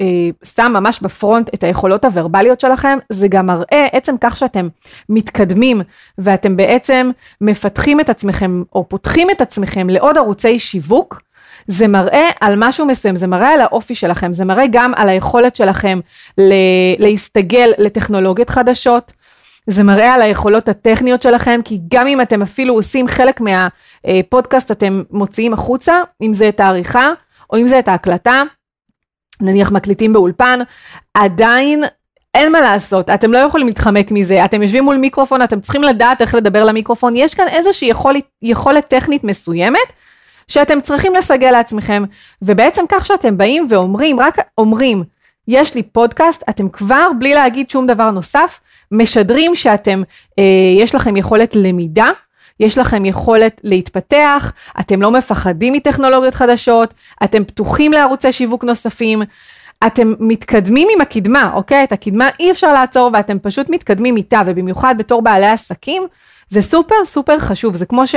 אה, 0.00 0.30
שם 0.44 0.72
ממש 0.74 1.00
בפרונט 1.00 1.54
את 1.54 1.64
היכולות 1.64 2.04
הוורבליות 2.04 2.60
שלכם, 2.60 2.98
זה 3.12 3.28
גם 3.28 3.46
מראה 3.46 3.88
עצם 3.92 4.14
כך 4.20 4.36
שאתם 4.36 4.68
מתקדמים 5.08 5.80
ואתם 6.18 6.56
בעצם 6.56 7.10
מפתחים 7.40 8.00
את 8.00 8.10
עצמכם 8.10 8.62
או 8.74 8.88
פותחים 8.88 9.30
את 9.30 9.40
עצמכם 9.40 9.90
לעוד 9.90 10.18
ערוצי 10.18 10.58
שיווק, 10.58 11.22
זה 11.70 11.88
מראה 11.88 12.28
על 12.40 12.54
משהו 12.56 12.86
מסוים, 12.86 13.16
זה 13.16 13.26
מראה 13.26 13.48
על 13.48 13.60
האופי 13.60 13.94
שלכם, 13.94 14.32
זה 14.32 14.44
מראה 14.44 14.64
גם 14.70 14.92
על 14.96 15.08
היכולת 15.08 15.56
שלכם 15.56 16.00
להסתגל 16.98 17.72
לטכנולוגיות 17.78 18.50
חדשות, 18.50 19.12
זה 19.66 19.84
מראה 19.84 20.14
על 20.14 20.22
היכולות 20.22 20.68
הטכניות 20.68 21.22
שלכם, 21.22 21.60
כי 21.64 21.78
גם 21.94 22.06
אם 22.06 22.20
אתם 22.20 22.42
אפילו 22.42 22.74
עושים 22.74 23.08
חלק 23.08 23.40
מהפודקאסט 23.40 24.70
אתם 24.70 25.02
מוציאים 25.10 25.52
החוצה, 25.52 26.02
אם 26.22 26.32
זה 26.32 26.48
את 26.48 26.60
העריכה 26.60 27.10
או 27.52 27.58
אם 27.58 27.68
זה 27.68 27.78
את 27.78 27.88
ההקלטה, 27.88 28.42
נניח 29.40 29.70
מקליטים 29.70 30.12
באולפן, 30.12 30.60
עדיין 31.14 31.84
אין 32.34 32.52
מה 32.52 32.60
לעשות, 32.60 33.10
אתם 33.10 33.32
לא 33.32 33.38
יכולים 33.38 33.66
להתחמק 33.66 34.10
מזה, 34.10 34.44
אתם 34.44 34.62
יושבים 34.62 34.84
מול 34.84 34.96
מיקרופון, 34.96 35.42
אתם 35.42 35.60
צריכים 35.60 35.82
לדעת 35.82 36.20
איך 36.20 36.34
לדבר 36.34 36.64
למיקרופון, 36.64 37.16
יש 37.16 37.34
כאן 37.34 37.48
איזושהי 37.48 37.88
יכולת, 37.88 38.24
יכולת 38.42 38.88
טכנית 38.88 39.24
מסוימת 39.24 39.92
שאתם 40.48 40.80
צריכים 40.80 41.14
לסגל 41.14 41.50
לעצמכם, 41.50 42.04
ובעצם 42.42 42.84
כך 42.88 43.06
שאתם 43.06 43.38
באים 43.38 43.66
ואומרים, 43.70 44.20
רק 44.20 44.38
אומרים, 44.58 45.04
יש 45.48 45.74
לי 45.74 45.82
פודקאסט, 45.82 46.42
אתם 46.48 46.68
כבר, 46.68 47.08
בלי 47.18 47.34
להגיד 47.34 47.70
שום 47.70 47.86
דבר 47.86 48.10
נוסף, 48.10 48.60
משדרים 48.92 49.54
שאתם, 49.54 50.02
אה, 50.38 50.44
יש 50.78 50.94
לכם 50.94 51.16
יכולת 51.16 51.56
למידה, 51.56 52.10
יש 52.60 52.78
לכם 52.78 53.04
יכולת 53.04 53.60
להתפתח, 53.64 54.52
אתם 54.80 55.02
לא 55.02 55.10
מפחדים 55.10 55.72
מטכנולוגיות 55.72 56.34
חדשות, 56.34 56.94
אתם 57.24 57.44
פתוחים 57.44 57.92
לערוצי 57.92 58.32
שיווק 58.32 58.64
נוספים, 58.64 59.22
אתם 59.86 60.14
מתקדמים 60.18 60.88
עם 60.94 61.00
הקדמה, 61.00 61.50
אוקיי? 61.54 61.84
את 61.84 61.92
הקדמה 61.92 62.28
אי 62.40 62.50
אפשר 62.50 62.72
לעצור 62.72 63.10
ואתם 63.12 63.38
פשוט 63.38 63.68
מתקדמים 63.68 64.16
איתה, 64.16 64.42
ובמיוחד 64.46 64.94
בתור 64.98 65.22
בעלי 65.22 65.46
עסקים, 65.46 66.06
זה 66.50 66.62
סופר 66.62 67.04
סופר 67.04 67.38
חשוב, 67.38 67.76
זה 67.76 67.86
כמו 67.86 68.06
ש... 68.06 68.14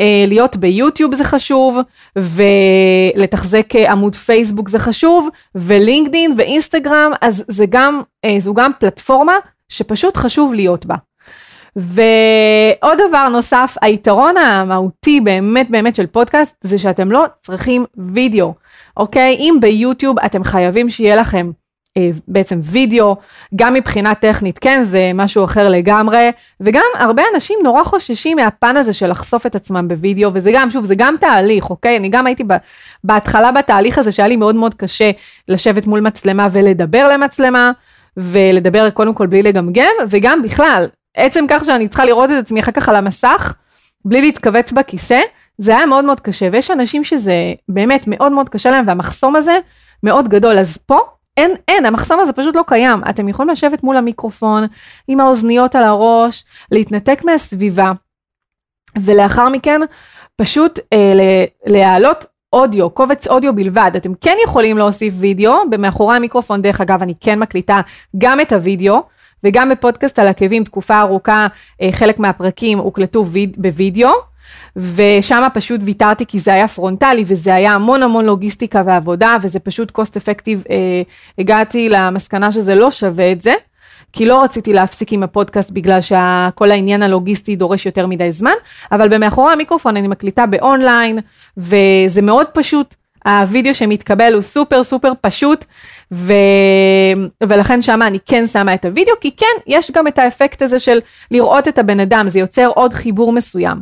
אה, 0.00 0.24
להיות 0.28 0.56
ביוטיוב 0.56 1.14
זה 1.14 1.24
חשוב, 1.24 1.78
ולתחזק 2.16 3.76
אה, 3.76 3.92
עמוד 3.92 4.16
פייסבוק 4.16 4.68
זה 4.68 4.78
חשוב, 4.78 5.28
ולינקדין 5.54 6.34
ואינסטגרם, 6.36 7.12
אז 7.20 7.44
זה 7.48 7.64
גם, 7.68 8.02
אה, 8.24 8.36
זו 8.38 8.54
גם 8.54 8.70
פלטפורמה 8.78 9.34
שפשוט 9.68 10.16
חשוב 10.16 10.54
להיות 10.54 10.86
בה. 10.86 10.94
ועוד 11.76 12.98
דבר 13.08 13.28
נוסף, 13.28 13.76
היתרון 13.82 14.36
המהותי 14.36 15.20
באמת 15.20 15.70
באמת 15.70 15.94
של 15.94 16.06
פודקאסט 16.06 16.56
זה 16.60 16.78
שאתם 16.78 17.12
לא 17.12 17.24
צריכים 17.42 17.84
וידאו, 18.14 18.54
אוקיי? 18.96 19.34
אם 19.34 19.56
ביוטיוב 19.60 20.18
אתם 20.18 20.44
חייבים 20.44 20.88
שיהיה 20.90 21.16
לכם 21.16 21.50
בעצם 22.28 22.60
וידאו, 22.62 23.16
גם 23.56 23.74
מבחינה 23.74 24.14
טכנית, 24.14 24.58
כן, 24.58 24.82
זה 24.82 25.10
משהו 25.14 25.44
אחר 25.44 25.68
לגמרי, 25.68 26.30
וגם 26.60 26.84
הרבה 26.94 27.22
אנשים 27.34 27.58
נורא 27.62 27.84
חוששים 27.84 28.36
מהפן 28.36 28.76
הזה 28.76 28.92
של 28.92 29.10
לחשוף 29.10 29.46
את 29.46 29.54
עצמם 29.54 29.88
בווידאו, 29.88 30.30
וזה 30.34 30.50
גם, 30.54 30.70
שוב, 30.70 30.84
זה 30.84 30.94
גם 30.94 31.14
תהליך, 31.20 31.70
אוקיי? 31.70 31.96
אני 31.96 32.08
גם 32.08 32.26
הייתי 32.26 32.44
בהתחלה 33.04 33.52
בתהליך 33.52 33.98
הזה 33.98 34.12
שהיה 34.12 34.28
לי 34.28 34.36
מאוד 34.36 34.54
מאוד 34.54 34.74
קשה 34.74 35.10
לשבת 35.48 35.86
מול 35.86 36.00
מצלמה 36.00 36.46
ולדבר 36.52 37.08
למצלמה. 37.08 37.72
ולדבר 38.16 38.90
קודם 38.90 39.14
כל 39.14 39.26
בלי 39.26 39.42
לגמגם, 39.42 39.92
וגם 40.08 40.42
בכלל, 40.42 40.86
עצם 41.16 41.44
כך 41.48 41.64
שאני 41.64 41.88
צריכה 41.88 42.04
לראות 42.04 42.30
את 42.30 42.36
עצמי 42.44 42.60
אחר 42.60 42.72
כך 42.72 42.88
על 42.88 42.96
המסך, 42.96 43.54
בלי 44.04 44.20
להתכווץ 44.20 44.72
בכיסא, 44.72 45.20
זה 45.58 45.76
היה 45.76 45.86
מאוד 45.86 46.04
מאוד 46.04 46.20
קשה, 46.20 46.48
ויש 46.52 46.70
אנשים 46.70 47.04
שזה 47.04 47.34
באמת 47.68 48.04
מאוד 48.06 48.32
מאוד 48.32 48.48
קשה 48.48 48.70
להם, 48.70 48.84
והמחסום 48.86 49.36
הזה 49.36 49.58
מאוד 50.02 50.28
גדול, 50.28 50.58
אז 50.58 50.76
פה 50.76 50.98
אין, 51.36 51.54
אין, 51.68 51.86
המחסום 51.86 52.20
הזה 52.20 52.32
פשוט 52.32 52.56
לא 52.56 52.64
קיים. 52.66 53.00
אתם 53.10 53.28
יכולים 53.28 53.50
לשבת 53.50 53.82
מול 53.82 53.96
המיקרופון, 53.96 54.66
עם 55.08 55.20
האוזניות 55.20 55.74
על 55.74 55.84
הראש, 55.84 56.44
להתנתק 56.70 57.24
מהסביבה, 57.24 57.92
ולאחר 59.02 59.48
מכן 59.48 59.80
פשוט 60.36 60.78
אה, 60.92 61.44
להעלות 61.66 62.24
אודיו, 62.52 62.90
קובץ 62.90 63.26
אודיו 63.26 63.54
בלבד. 63.54 63.90
אתם 63.96 64.12
כן 64.20 64.36
יכולים 64.44 64.78
להוסיף 64.78 65.14
וידאו, 65.16 65.70
במאחורי 65.70 66.16
המיקרופון 66.16 66.62
דרך 66.62 66.80
אגב 66.80 67.02
אני 67.02 67.14
כן 67.20 67.38
מקליטה 67.38 67.80
גם 68.18 68.40
את 68.40 68.52
הוידאו, 68.52 69.02
וגם 69.44 69.68
בפודקאסט 69.68 70.18
על 70.18 70.26
עקבים 70.26 70.64
תקופה 70.64 71.00
ארוכה 71.00 71.46
אה, 71.82 71.88
חלק 71.92 72.18
מהפרקים 72.18 72.78
הוקלטו 72.78 73.24
בווידאו. 73.56 74.29
ושם 74.76 75.48
פשוט 75.54 75.80
ויתרתי 75.84 76.26
כי 76.26 76.38
זה 76.38 76.54
היה 76.54 76.68
פרונטלי 76.68 77.24
וזה 77.26 77.54
היה 77.54 77.72
המון 77.72 78.02
המון 78.02 78.24
לוגיסטיקה 78.24 78.82
ועבודה 78.86 79.36
וזה 79.42 79.58
פשוט 79.58 79.90
cost 79.90 80.12
effective, 80.12 80.70
אה, 80.70 81.02
הגעתי 81.38 81.88
למסקנה 81.88 82.52
שזה 82.52 82.74
לא 82.74 82.90
שווה 82.90 83.32
את 83.32 83.42
זה, 83.42 83.52
כי 84.12 84.26
לא 84.26 84.42
רציתי 84.42 84.72
להפסיק 84.72 85.12
עם 85.12 85.22
הפודקאסט 85.22 85.70
בגלל 85.70 86.00
שכל 86.00 86.70
העניין 86.70 87.02
הלוגיסטי 87.02 87.56
דורש 87.56 87.86
יותר 87.86 88.06
מדי 88.06 88.32
זמן, 88.32 88.52
אבל 88.92 89.08
במאחורי 89.08 89.52
המיקרופון 89.52 89.96
אני 89.96 90.08
מקליטה 90.08 90.46
באונליין 90.46 91.18
וזה 91.56 92.22
מאוד 92.22 92.46
פשוט, 92.46 92.94
הווידאו 93.24 93.74
שמתקבל 93.74 94.34
הוא 94.34 94.42
סופר 94.42 94.84
סופר 94.84 95.12
פשוט 95.20 95.64
ו... 96.12 96.32
ולכן 97.42 97.82
שם 97.82 98.02
אני 98.02 98.18
כן 98.26 98.46
שמה 98.46 98.74
את 98.74 98.84
הוידאו 98.84 99.14
כי 99.20 99.30
כן 99.36 99.46
יש 99.66 99.90
גם 99.90 100.06
את 100.06 100.18
האפקט 100.18 100.62
הזה 100.62 100.78
של 100.78 100.98
לראות 101.30 101.68
את 101.68 101.78
הבן 101.78 102.00
אדם 102.00 102.28
זה 102.28 102.38
יוצר 102.38 102.66
עוד 102.74 102.92
חיבור 102.92 103.32
מסוים 103.32 103.80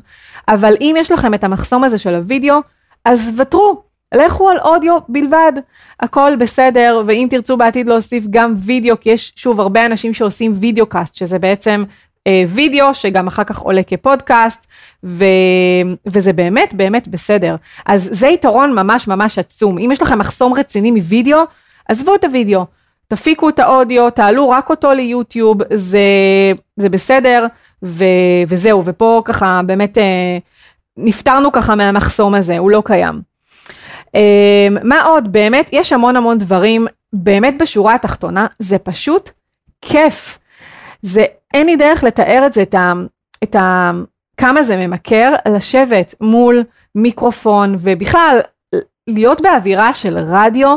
אבל 0.49 0.77
אם 0.81 0.95
יש 0.99 1.13
לכם 1.13 1.35
את 1.35 1.45
המחסום 1.45 1.85
הזה 1.85 1.99
של 1.99 2.15
הוידאו 2.15 2.61
אז 3.05 3.31
ותרו 3.37 3.83
לכו 4.15 4.49
על 4.49 4.59
אודיו 4.59 4.99
בלבד. 5.09 5.53
הכל 6.01 6.33
בסדר 6.39 7.03
ואם 7.07 7.27
תרצו 7.31 7.57
בעתיד 7.57 7.87
להוסיף 7.87 8.25
גם 8.31 8.55
וידאו 8.59 9.01
כי 9.01 9.11
יש 9.11 9.33
שוב 9.37 9.61
הרבה 9.61 9.87
אנשים 9.87 10.15
שעושים 10.15 10.55
וידאו 10.61 10.87
קאסט 10.87 11.15
שזה 11.15 11.39
בעצם 11.39 11.85
אה, 12.27 12.45
וידאו 12.49 12.95
שגם 12.95 13.27
אחר 13.27 13.45
כך 13.45 13.59
עולה 13.59 13.83
כפודקאסט 13.83 14.67
ו... 15.05 15.25
וזה 16.07 16.33
באמת 16.33 16.75
באמת 16.75 17.09
בסדר. 17.09 17.57
אז 17.87 18.09
זה 18.13 18.29
יתרון 18.29 18.75
ממש 18.75 19.09
ממש 19.09 19.39
עצום. 19.39 19.79
אם 19.79 19.91
יש 19.93 20.03
לכם 20.03 20.19
מחסום 20.19 20.55
רציני 20.55 20.91
מוידאו 20.91 21.39
עזבו 21.89 22.15
את 22.15 22.25
הוידאו. 22.25 22.65
תפיקו 23.09 23.49
את 23.49 23.59
האודיו 23.59 24.11
תעלו 24.11 24.51
רק 24.51 24.71
אותו 24.71 24.93
ליוטיוב 24.93 25.59
זה 25.75 26.01
זה 26.77 26.89
בסדר 26.89 27.47
ו... 27.83 28.05
וזהו 28.49 28.85
ופה 28.85 29.23
ככה 29.25 29.61
באמת 29.67 29.99
אה, 29.99 30.39
נפטרנו 30.97 31.53
ככה 31.53 31.75
מהמחסום 31.75 32.35
הזה 32.35 32.59
הוא 32.59 32.71
לא 32.71 32.83
קיים. 32.85 33.21
אה, 34.15 34.69
מה 34.85 35.03
עוד 35.03 35.33
באמת 35.33 35.69
יש 35.73 35.93
המון 35.93 36.17
המון 36.17 36.39
דברים 36.39 36.87
באמת 37.13 37.55
בשורה 37.59 37.95
התחתונה 37.95 38.47
זה 38.59 38.79
פשוט 38.79 39.31
כיף. 39.83 40.39
זה 41.03 41.25
אין 41.55 41.67
לי 41.67 41.77
דרך 41.77 42.05
לתאר 42.05 42.43
את 42.47 42.53
זה, 42.53 42.63
את 42.63 42.75
ה... 42.75 42.93
את 43.43 43.57
ה 43.57 43.91
כמה 44.37 44.63
זה 44.63 44.77
ממכר 44.77 45.35
לשבת 45.49 46.15
מול 46.21 46.65
מיקרופון 46.95 47.77
ובכלל 47.79 48.39
להיות 49.07 49.41
באווירה 49.41 49.95
של 49.95 50.19
רדיו 50.19 50.77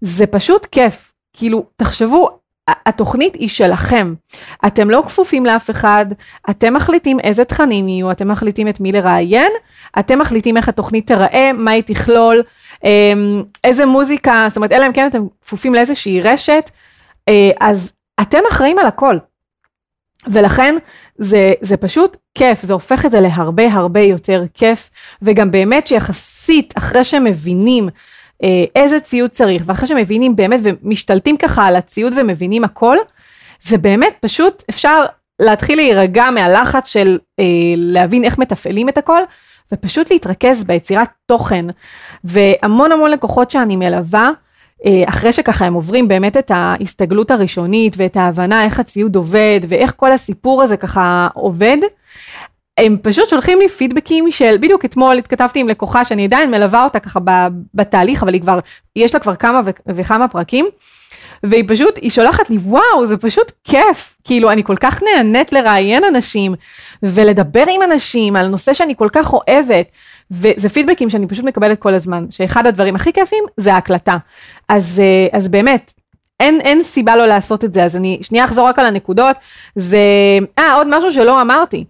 זה 0.00 0.26
פשוט 0.26 0.66
כיף. 0.66 1.12
כאילו 1.32 1.64
תחשבו 1.76 2.38
התוכנית 2.68 3.34
היא 3.34 3.48
שלכם. 3.48 4.14
אתם 4.66 4.90
לא 4.90 5.02
כפופים 5.06 5.46
לאף 5.46 5.70
אחד, 5.70 6.06
אתם 6.50 6.74
מחליטים 6.74 7.20
איזה 7.20 7.44
תכנים 7.44 7.88
יהיו, 7.88 8.10
אתם 8.10 8.28
מחליטים 8.28 8.68
את 8.68 8.80
מי 8.80 8.92
לראיין, 8.92 9.52
אתם 9.98 10.18
מחליטים 10.18 10.56
איך 10.56 10.68
התוכנית 10.68 11.06
תיראה, 11.06 11.50
מה 11.52 11.70
היא 11.70 11.82
תכלול, 11.82 12.42
אמ, 12.84 13.42
איזה 13.64 13.86
מוזיקה, 13.86 14.44
זאת 14.48 14.56
אומרת, 14.56 14.72
אלא 14.72 14.86
אם 14.86 14.92
כן 14.92 15.06
אתם 15.06 15.22
כפופים 15.44 15.74
לאיזושהי 15.74 16.20
רשת, 16.20 16.70
אה, 17.28 17.50
אז 17.60 17.92
אתם 18.20 18.40
אחראים 18.50 18.78
על 18.78 18.86
הכל. 18.86 19.18
ולכן 20.26 20.76
זה, 21.18 21.52
זה 21.60 21.76
פשוט 21.76 22.16
כיף, 22.34 22.62
זה 22.62 22.72
הופך 22.72 23.06
את 23.06 23.10
זה 23.10 23.20
להרבה 23.20 23.72
הרבה 23.72 24.00
יותר 24.00 24.44
כיף, 24.54 24.90
וגם 25.22 25.50
באמת 25.50 25.86
שיחסית 25.86 26.74
אחרי 26.78 27.04
שמבינים 27.04 27.88
איזה 28.76 29.00
ציוד 29.00 29.30
צריך, 29.30 29.62
ואחרי 29.66 29.88
שמבינים 29.88 30.36
באמת 30.36 30.60
ומשתלטים 30.62 31.36
ככה 31.36 31.66
על 31.66 31.76
הציוד 31.76 32.12
ומבינים 32.16 32.64
הכל, 32.64 32.96
זה 33.62 33.78
באמת 33.78 34.16
פשוט 34.20 34.62
אפשר 34.70 35.04
להתחיל 35.40 35.78
להירגע 35.78 36.30
מהלחץ 36.30 36.86
של 36.86 37.18
אה, 37.40 37.44
להבין 37.76 38.24
איך 38.24 38.38
מתפעלים 38.38 38.88
את 38.88 38.98
הכל, 38.98 39.22
ופשוט 39.72 40.10
להתרכז 40.10 40.64
ביצירת 40.64 41.08
תוכן. 41.26 41.66
והמון 42.24 42.92
המון 42.92 43.10
לקוחות 43.10 43.50
שאני 43.50 43.76
מלווה, 43.76 44.30
אה, 44.86 45.02
אחרי 45.08 45.32
שככה 45.32 45.64
הם 45.66 45.74
עוברים 45.74 46.08
באמת 46.08 46.36
את 46.36 46.50
ההסתגלות 46.54 47.30
הראשונית 47.30 47.94
ואת 47.96 48.16
ההבנה 48.16 48.64
איך 48.64 48.80
הציוד 48.80 49.16
עובד 49.16 49.60
ואיך 49.68 49.92
כל 49.96 50.12
הסיפור 50.12 50.62
הזה 50.62 50.76
ככה 50.76 51.28
עובד, 51.34 51.78
הם 52.78 52.96
פשוט 53.02 53.28
שולחים 53.28 53.58
לי 53.58 53.68
פידבקים 53.68 54.32
של, 54.32 54.56
בדיוק 54.60 54.84
אתמול 54.84 55.18
התכתבתי 55.18 55.60
עם 55.60 55.68
לקוחה 55.68 56.04
שאני 56.04 56.24
עדיין 56.24 56.50
מלווה 56.50 56.84
אותה 56.84 57.00
ככה 57.00 57.20
בתהליך, 57.74 58.22
אבל 58.22 58.32
היא 58.34 58.40
כבר, 58.40 58.58
יש 58.96 59.14
לה 59.14 59.20
כבר 59.20 59.34
כמה 59.34 59.60
וכמה 59.86 60.28
פרקים, 60.28 60.66
והיא 61.42 61.64
פשוט, 61.68 61.96
היא 61.96 62.10
שולחת 62.10 62.50
לי, 62.50 62.56
וואו, 62.56 63.06
זה 63.06 63.16
פשוט 63.16 63.52
כיף, 63.64 64.16
כאילו, 64.24 64.50
אני 64.50 64.64
כל 64.64 64.76
כך 64.76 65.02
נהנית 65.02 65.52
לראיין 65.52 66.04
אנשים, 66.04 66.54
ולדבר 67.02 67.64
עם 67.70 67.82
אנשים 67.82 68.36
על 68.36 68.46
נושא 68.46 68.74
שאני 68.74 68.94
כל 68.96 69.08
כך 69.12 69.32
אוהבת, 69.32 69.86
וזה 70.30 70.68
פידבקים 70.68 71.10
שאני 71.10 71.26
פשוט 71.26 71.44
מקבלת 71.44 71.78
כל 71.78 71.94
הזמן, 71.94 72.26
שאחד 72.30 72.66
הדברים 72.66 72.96
הכי 72.96 73.12
כיפים 73.12 73.44
זה 73.56 73.74
ההקלטה. 73.74 74.16
אז, 74.68 75.00
אה, 75.04 75.38
אז 75.38 75.48
באמת, 75.48 75.92
אין, 76.40 76.60
אין 76.60 76.82
סיבה 76.82 77.16
לא 77.16 77.26
לעשות 77.26 77.64
את 77.64 77.74
זה, 77.74 77.84
אז 77.84 77.96
אני 77.96 78.18
שנייה 78.22 78.44
אחזור 78.44 78.68
רק 78.68 78.78
על 78.78 78.86
הנקודות, 78.86 79.36
זה, 79.76 79.98
אה, 80.58 80.74
עוד 80.74 80.86
משהו 80.90 81.12
שלא 81.12 81.42
אמרתי. 81.42 81.84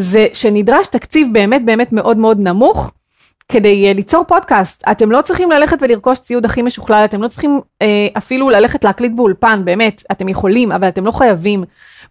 זה 0.00 0.26
שנדרש 0.32 0.88
תקציב 0.88 1.28
באמת 1.32 1.64
באמת 1.64 1.92
מאוד 1.92 2.16
מאוד 2.16 2.40
נמוך 2.40 2.90
כדי 3.52 3.90
uh, 3.90 3.96
ליצור 3.96 4.24
פודקאסט. 4.24 4.84
אתם 4.90 5.10
לא 5.10 5.22
צריכים 5.22 5.50
ללכת 5.50 5.78
ולרכוש 5.80 6.18
ציוד 6.18 6.44
הכי 6.44 6.62
משוכלל, 6.62 7.04
אתם 7.04 7.22
לא 7.22 7.28
צריכים 7.28 7.60
uh, 7.82 7.86
אפילו 8.18 8.50
ללכת 8.50 8.84
להקליט 8.84 9.12
באולפן, 9.12 9.62
באמת, 9.64 10.02
אתם 10.12 10.28
יכולים, 10.28 10.72
אבל 10.72 10.88
אתם 10.88 11.04
לא 11.06 11.10
חייבים. 11.10 11.64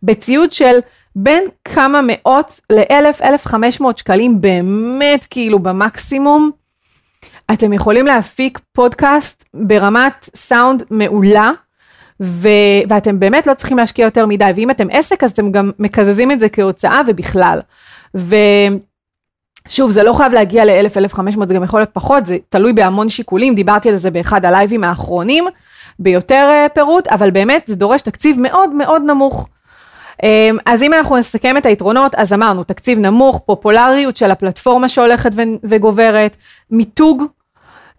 בציוד 0.04 0.52
של 0.52 0.80
בין 1.16 1.44
כמה 1.66 2.02
מאות 2.04 2.60
לאלף, 2.70 3.22
אלף 3.22 3.46
חמש 3.46 3.82
מאות 3.82 3.98
שקלים, 3.98 4.42
באמת 4.42 5.26
כאילו 5.30 5.60
במקסימום, 5.60 6.52
אתם 7.54 7.74
יכולים 7.74 8.06
להפיק 8.06 8.60
פודקאסט 8.74 9.44
ברמת 9.54 10.30
סאונד 10.36 10.84
מעולה. 10.90 11.52
ו- 12.22 12.82
ואתם 12.90 13.20
באמת 13.20 13.48
לא 13.48 13.54
צריכים 13.54 13.78
להשקיע 13.78 14.06
יותר 14.06 14.26
מדי, 14.26 14.52
ואם 14.56 14.72
אתם 14.72 14.88
עסק 14.92 15.24
אז 15.24 15.32
אתם 15.32 15.52
גם 15.52 15.72
מקזזים 15.80 16.32
את 16.32 16.40
זה 16.40 16.50
כהוצאה 16.50 17.02
ובכלל. 17.08 17.60
ושוב, 18.16 19.92
זה 19.92 20.04
לא 20.04 20.14
חייב 20.14 20.34
להגיע 20.34 20.66
ל-1000-1500, 20.66 21.48
זה 21.48 21.54
גם 21.54 21.64
יכול 21.64 21.80
להיות 21.80 21.90
פחות, 21.94 22.26
זה 22.26 22.38
תלוי 22.50 22.74
בהמון 22.74 23.10
שיקולים, 23.10 23.56
דיברתי 23.56 23.90
על 23.90 23.96
זה 23.96 24.12
באחד 24.12 24.46
הלייבים 24.46 24.84
האחרונים, 24.84 25.48
ביותר 26.00 26.48
אה, 26.50 26.68
פירוט, 26.74 27.08
אבל 27.08 27.32
באמת 27.32 27.64
זה 27.68 27.76
דורש 27.76 28.02
תקציב 28.02 28.40
מאוד 28.40 28.74
מאוד 28.74 29.02
נמוך. 29.06 29.48
אמ, 30.24 30.58
אז 30.66 30.84
אם 30.84 30.94
אנחנו 30.94 31.18
נסכם 31.18 31.58
את 31.58 31.66
היתרונות, 31.66 32.16
אז 32.16 32.34
אמרנו, 32.34 32.64
תקציב 32.64 33.00
נמוך, 33.00 33.42
פופולריות 33.46 34.18
של 34.18 34.32
הפלטפורמה 34.32 34.90
שהולכת 34.90 35.32
וגוברת, 35.64 36.38
מיתוג, 36.72 37.24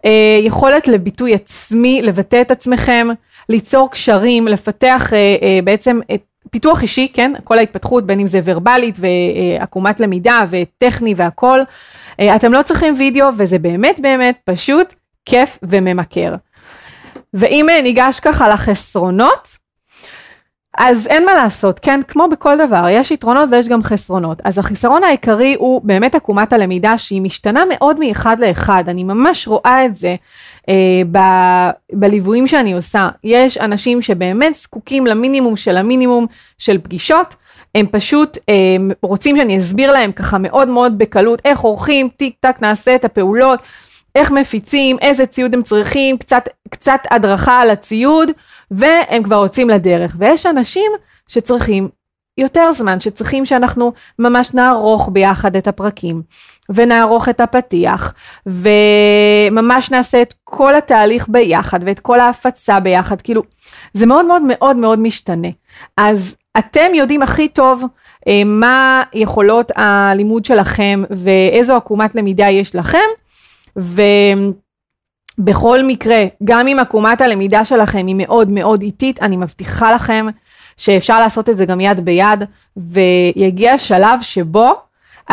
אה, 0.05 0.39
יכולת 0.41 0.87
לביטוי 0.87 1.33
עצמי, 1.33 2.01
לבטא 2.01 2.41
את 2.41 2.51
עצמכם, 2.51 3.07
ליצור 3.49 3.91
קשרים, 3.91 4.47
לפתח 4.47 5.13
אה, 5.13 5.17
אה, 5.41 5.59
בעצם 5.63 5.99
את 6.13 6.21
פיתוח 6.51 6.81
אישי, 6.81 7.07
כן, 7.13 7.33
כל 7.43 7.57
ההתפתחות, 7.57 8.05
בין 8.05 8.19
אם 8.19 8.27
זה 8.27 8.39
ורבלית 8.43 8.95
ועקומת 8.99 9.99
למידה 9.99 10.43
וטכני 10.49 11.13
והכל. 11.17 11.59
אה, 12.19 12.35
אתם 12.35 12.53
לא 12.53 12.61
צריכים 12.61 12.95
וידאו 12.97 13.27
וזה 13.37 13.59
באמת 13.59 13.99
באמת 13.99 14.39
פשוט 14.45 14.93
כיף 15.25 15.59
וממכר. 15.63 16.35
ואם 17.33 17.67
ניגש 17.83 18.19
ככה 18.19 18.49
לחסרונות, 18.49 19.57
אז 20.79 21.07
אין 21.07 21.25
מה 21.25 21.33
לעשות, 21.33 21.79
כן, 21.79 22.01
כמו 22.07 22.27
בכל 22.31 22.57
דבר, 22.67 22.85
יש 22.89 23.11
יתרונות 23.11 23.49
ויש 23.51 23.67
גם 23.67 23.83
חסרונות. 23.83 24.41
אז 24.43 24.57
החיסרון 24.57 25.03
העיקרי 25.03 25.55
הוא 25.59 25.81
באמת 25.83 26.15
עקומת 26.15 26.53
הלמידה 26.53 26.97
שהיא 26.97 27.21
משתנה 27.21 27.63
מאוד 27.69 27.99
מאחד 27.99 28.39
לאחד, 28.39 28.83
אני 28.87 29.03
ממש 29.03 29.47
רואה 29.47 29.85
את 29.85 29.95
זה 29.95 30.15
אה, 30.69 31.01
ב- 31.11 31.69
בליוויים 31.93 32.47
שאני 32.47 32.73
עושה. 32.73 33.09
יש 33.23 33.57
אנשים 33.57 34.01
שבאמת 34.01 34.55
זקוקים 34.55 35.07
למינימום 35.07 35.57
של 35.57 35.77
המינימום 35.77 36.27
של 36.57 36.77
פגישות, 36.77 37.35
הם 37.75 37.85
פשוט 37.91 38.37
אה, 38.49 38.53
רוצים 39.01 39.37
שאני 39.37 39.59
אסביר 39.59 39.91
להם 39.91 40.11
ככה 40.11 40.37
מאוד 40.37 40.67
מאוד 40.67 40.97
בקלות 40.97 41.41
איך 41.45 41.59
עורכים, 41.59 42.09
טיק 42.17 42.35
טק 42.39 42.55
נעשה 42.61 42.95
את 42.95 43.05
הפעולות, 43.05 43.59
איך 44.15 44.31
מפיצים, 44.31 44.97
איזה 45.01 45.25
ציוד 45.25 45.53
הם 45.53 45.63
צריכים, 45.63 46.17
קצת, 46.17 46.49
קצת 46.69 46.99
הדרכה 47.11 47.61
על 47.61 47.69
הציוד. 47.69 48.31
והם 48.71 49.23
כבר 49.23 49.35
יוצאים 49.35 49.69
לדרך. 49.69 50.15
ויש 50.19 50.45
אנשים 50.45 50.91
שצריכים 51.27 51.89
יותר 52.37 52.71
זמן, 52.71 52.99
שצריכים 52.99 53.45
שאנחנו 53.45 53.93
ממש 54.19 54.53
נערוך 54.53 55.09
ביחד 55.13 55.55
את 55.55 55.67
הפרקים, 55.67 56.21
ונערוך 56.69 57.29
את 57.29 57.39
הפתיח, 57.39 58.13
וממש 58.45 59.91
נעשה 59.91 60.21
את 60.21 60.33
כל 60.43 60.75
התהליך 60.75 61.27
ביחד, 61.29 61.79
ואת 61.85 61.99
כל 61.99 62.19
ההפצה 62.19 62.79
ביחד, 62.79 63.21
כאילו, 63.21 63.41
זה 63.93 64.05
מאוד 64.05 64.25
מאוד 64.25 64.41
מאוד 64.47 64.75
מאוד 64.75 64.99
משתנה. 64.99 65.47
אז 65.97 66.35
אתם 66.57 66.93
יודעים 66.95 67.21
הכי 67.21 67.47
טוב 67.47 67.83
אה, 68.27 68.41
מה 68.45 69.03
יכולות 69.13 69.71
הלימוד 69.75 70.45
שלכם, 70.45 71.03
ואיזו 71.09 71.75
עקומת 71.75 72.15
למידה 72.15 72.49
יש 72.49 72.75
לכם, 72.75 73.07
ו... 73.77 74.01
בכל 75.39 75.83
מקרה, 75.83 76.23
גם 76.43 76.67
אם 76.67 76.77
עקומת 76.79 77.21
הלמידה 77.21 77.65
שלכם 77.65 78.07
היא 78.07 78.15
מאוד 78.17 78.49
מאוד 78.49 78.81
איטית, 78.81 79.21
אני 79.21 79.37
מבטיחה 79.37 79.91
לכם 79.91 80.25
שאפשר 80.77 81.19
לעשות 81.19 81.49
את 81.49 81.57
זה 81.57 81.65
גם 81.65 81.79
יד 81.79 82.05
ביד, 82.05 82.43
ויגיע 82.77 83.77
שלב 83.77 84.21
שבו 84.21 84.73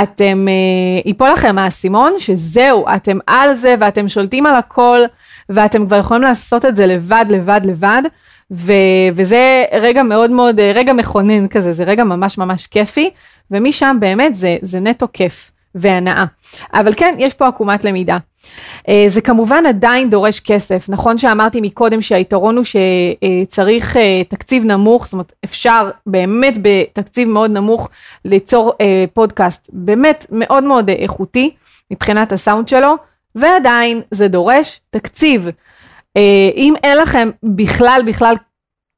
אתם, 0.02 0.46
אה, 0.48 1.00
ייפול 1.04 1.30
לכם 1.30 1.58
האסימון 1.58 2.12
שזהו, 2.18 2.84
אתם 2.96 3.18
על 3.26 3.54
זה 3.54 3.74
ואתם 3.80 4.08
שולטים 4.08 4.46
על 4.46 4.54
הכל, 4.54 5.00
ואתם 5.48 5.86
כבר 5.86 5.96
יכולים 5.96 6.22
לעשות 6.22 6.64
את 6.64 6.76
זה 6.76 6.86
לבד, 6.86 7.24
לבד, 7.28 7.60
לבד, 7.64 8.02
ו, 8.50 8.72
וזה 9.14 9.64
רגע 9.72 10.02
מאוד 10.02 10.30
מאוד, 10.30 10.60
אה, 10.60 10.72
רגע 10.74 10.92
מכונן 10.92 11.48
כזה, 11.48 11.72
זה 11.72 11.84
רגע 11.84 12.04
ממש 12.04 12.38
ממש 12.38 12.66
כיפי, 12.66 13.10
ומשם 13.50 13.96
באמת 14.00 14.36
זה, 14.36 14.56
זה 14.62 14.80
נטו 14.80 15.06
כיף 15.12 15.50
והנאה. 15.76 16.24
אבל 16.74 16.92
כן, 16.96 17.14
יש 17.18 17.34
פה 17.34 17.48
עקומת 17.48 17.84
למידה. 17.84 18.18
אה, 18.88 19.04
זה 19.08 19.20
כמובן 19.20 19.66
עדיין 19.66 20.10
דורש 20.10 20.40
כסף, 20.40 20.88
נכון 20.88 21.18
שאמרתי 21.18 21.60
מקודם 21.60 22.02
שהיתרון 22.02 22.56
הוא 22.56 22.64
שצריך 22.64 23.96
אה, 23.96 24.22
תקציב 24.28 24.64
נמוך, 24.64 25.04
זאת 25.04 25.12
אומרת 25.12 25.32
אפשר 25.44 25.90
באמת 26.06 26.54
בתקציב 26.62 27.28
מאוד 27.28 27.50
נמוך 27.50 27.88
ליצור 28.24 28.72
אה, 28.80 29.04
פודקאסט 29.14 29.70
באמת 29.72 30.26
מאוד 30.30 30.64
מאוד 30.64 30.88
איכותי 30.88 31.54
מבחינת 31.90 32.32
הסאונד 32.32 32.68
שלו, 32.68 32.94
ועדיין 33.34 34.00
זה 34.10 34.28
דורש 34.28 34.80
תקציב. 34.90 35.48
אם 36.56 36.74
אין 36.82 36.98
לכם 36.98 37.30
בכלל 37.42 38.02
בכלל 38.06 38.34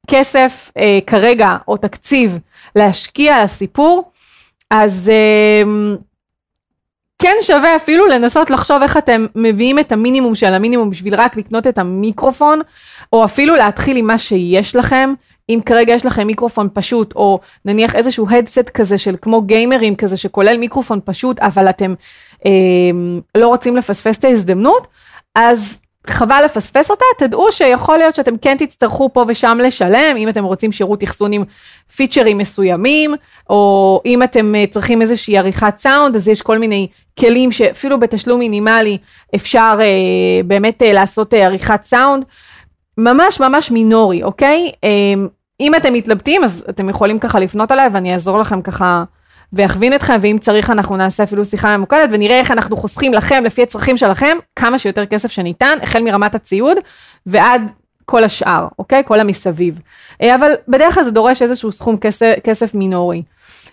כסף 0.07 0.71
כרגע 1.07 1.57
או 1.67 1.77
תקציב 1.77 2.37
להשקיע 2.75 3.35
על 3.35 3.41
הסיפור, 3.41 4.11
אז 4.71 5.11
כן 7.19 7.35
שווה 7.41 7.75
אפילו 7.75 8.07
לנסות 8.07 8.49
לחשוב 8.49 8.81
איך 8.81 8.97
אתם 8.97 9.25
מביאים 9.35 9.79
את 9.79 9.91
המינימום 9.91 10.35
של 10.35 10.53
המינימום 10.53 10.89
בשביל 10.89 11.15
רק 11.15 11.37
לקנות 11.37 11.67
את 11.67 11.77
המיקרופון, 11.77 12.61
או 13.13 13.25
אפילו 13.25 13.55
להתחיל 13.55 13.97
עם 13.97 14.07
מה 14.07 14.17
שיש 14.17 14.75
לכם. 14.75 15.13
אם 15.49 15.59
כרגע 15.65 15.93
יש 15.93 16.05
לכם 16.05 16.27
מיקרופון 16.27 16.69
פשוט, 16.73 17.15
או 17.15 17.39
נניח 17.65 17.95
איזשהו 17.95 18.29
הדסט 18.29 18.69
כזה 18.69 18.97
של 18.97 19.15
כמו 19.21 19.41
גיימרים 19.41 19.95
כזה 19.95 20.17
שכולל 20.17 20.57
מיקרופון 20.57 20.99
פשוט, 21.05 21.39
אבל 21.39 21.69
אתם 21.69 21.93
אה, 22.45 22.51
לא 23.35 23.47
רוצים 23.47 23.77
לפספס 23.77 24.17
את 24.17 24.25
ההזדמנות, 24.25 24.87
אז 25.35 25.81
חבל 26.07 26.41
לפספס 26.45 26.91
אותה, 26.91 27.05
תדעו 27.17 27.51
שיכול 27.51 27.97
להיות 27.97 28.15
שאתם 28.15 28.37
כן 28.37 28.57
תצטרכו 28.59 29.13
פה 29.13 29.25
ושם 29.27 29.57
לשלם, 29.63 30.17
אם 30.17 30.29
אתם 30.29 30.43
רוצים 30.43 30.71
שירות 30.71 31.03
אחסון 31.03 31.33
עם 31.33 31.43
פיצ'רים 31.95 32.37
מסוימים, 32.37 33.15
או 33.49 34.01
אם 34.05 34.23
אתם 34.23 34.55
אה, 34.55 34.65
צריכים 34.71 35.01
איזושהי 35.01 35.37
עריכת 35.37 35.73
סאונד, 35.77 36.15
אז 36.15 36.27
יש 36.27 36.41
כל 36.41 36.57
מיני 36.57 36.87
כלים 37.19 37.51
שאפילו 37.51 37.99
בתשלום 37.99 38.39
מינימלי 38.39 38.97
אפשר 39.35 39.77
אה, 39.81 40.43
באמת 40.45 40.83
אה, 40.83 40.93
לעשות 40.93 41.33
אה, 41.33 41.45
עריכת 41.45 41.83
סאונד, 41.83 42.25
ממש 42.97 43.39
ממש 43.39 43.71
מינורי, 43.71 44.23
אוקיי? 44.23 44.71
אה, 44.83 44.89
אם 45.59 45.75
אתם 45.75 45.93
מתלבטים, 45.93 46.43
אז 46.43 46.65
אתם 46.69 46.89
יכולים 46.89 47.19
ככה 47.19 47.39
לפנות 47.39 47.71
אליי 47.71 47.89
ואני 47.93 48.13
אעזור 48.13 48.39
לכם 48.39 48.61
ככה 48.61 49.03
ואכווין 49.53 49.95
אתכם, 49.95 50.19
ואם 50.21 50.37
צריך 50.41 50.69
אנחנו 50.69 50.97
נעשה 50.97 51.23
אפילו 51.23 51.45
שיחה 51.45 51.77
ממוקדת 51.77 52.09
ונראה 52.11 52.39
איך 52.39 52.51
אנחנו 52.51 52.77
חוסכים 52.77 53.13
לכם, 53.13 53.43
לפי 53.45 53.63
הצרכים 53.63 53.97
שלכם, 53.97 54.37
כמה 54.55 54.79
שיותר 54.79 55.05
כסף 55.05 55.31
שניתן, 55.31 55.77
החל 55.81 56.03
מרמת 56.03 56.35
הציוד 56.35 56.77
ועד 57.25 57.61
כל 58.05 58.23
השאר, 58.23 58.67
אוקיי? 58.79 59.03
כל 59.05 59.19
המסביב. 59.19 59.79
אה, 60.21 60.35
אבל 60.35 60.51
בדרך 60.67 60.93
כלל 60.93 61.03
זה 61.03 61.11
דורש 61.11 61.41
איזשהו 61.41 61.71
סכום 61.71 61.97
כסף, 61.97 62.33
כסף 62.43 62.75
מינורי. 62.75 63.23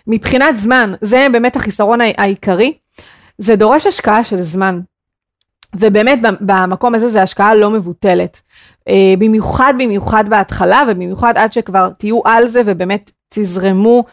מבחינת 0.07 0.57
זמן, 0.57 0.93
זה 1.01 1.27
באמת 1.31 1.55
החיסרון 1.55 1.99
העיקרי, 2.01 2.73
זה 3.37 3.55
דורש 3.55 3.87
השקעה 3.87 4.23
של 4.23 4.41
זמן. 4.41 4.79
ובאמת 5.75 6.19
במקום 6.41 6.95
הזה 6.95 7.09
זה 7.09 7.21
השקעה 7.21 7.55
לא 7.55 7.69
מבוטלת. 7.69 8.41
אה, 8.89 9.13
במיוחד 9.19 9.73
במיוחד 9.79 10.29
בהתחלה 10.29 10.83
ובמיוחד 10.87 11.33
עד 11.37 11.53
שכבר 11.53 11.89
תהיו 11.97 12.21
על 12.25 12.47
זה 12.47 12.61
ובאמת 12.65 13.11
תזרמו 13.29 14.03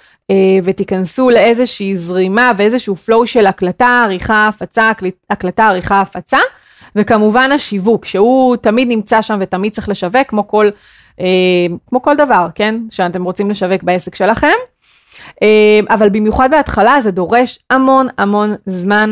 ותיכנסו 0.64 1.30
לאיזושהי 1.30 1.96
זרימה 1.96 2.52
ואיזשהו 2.58 2.94
flow 2.94 3.26
של 3.26 3.46
הקלטה, 3.46 4.02
עריכה, 4.04 4.48
הפצה, 4.48 4.90
הקלטה, 5.30 5.68
עריכה, 5.68 6.00
הפצה. 6.00 6.38
וכמובן 6.96 7.52
השיווק, 7.52 8.04
שהוא 8.04 8.56
תמיד 8.56 8.88
נמצא 8.88 9.22
שם 9.22 9.38
ותמיד 9.40 9.72
צריך 9.72 9.88
לשווק, 9.88 10.28
כמו 10.28 10.48
כל, 10.48 10.68
אה, 11.20 11.26
כמו 11.86 12.02
כל 12.02 12.16
דבר, 12.16 12.46
כן? 12.54 12.80
שאתם 12.90 13.24
רוצים 13.24 13.50
לשווק 13.50 13.82
בעסק 13.82 14.14
שלכם. 14.14 14.52
אה, 15.42 15.80
אבל 15.90 16.08
במיוחד 16.08 16.50
בהתחלה 16.50 17.00
זה 17.00 17.10
דורש 17.10 17.58
המון 17.70 18.06
המון 18.18 18.54
זמן, 18.66 19.10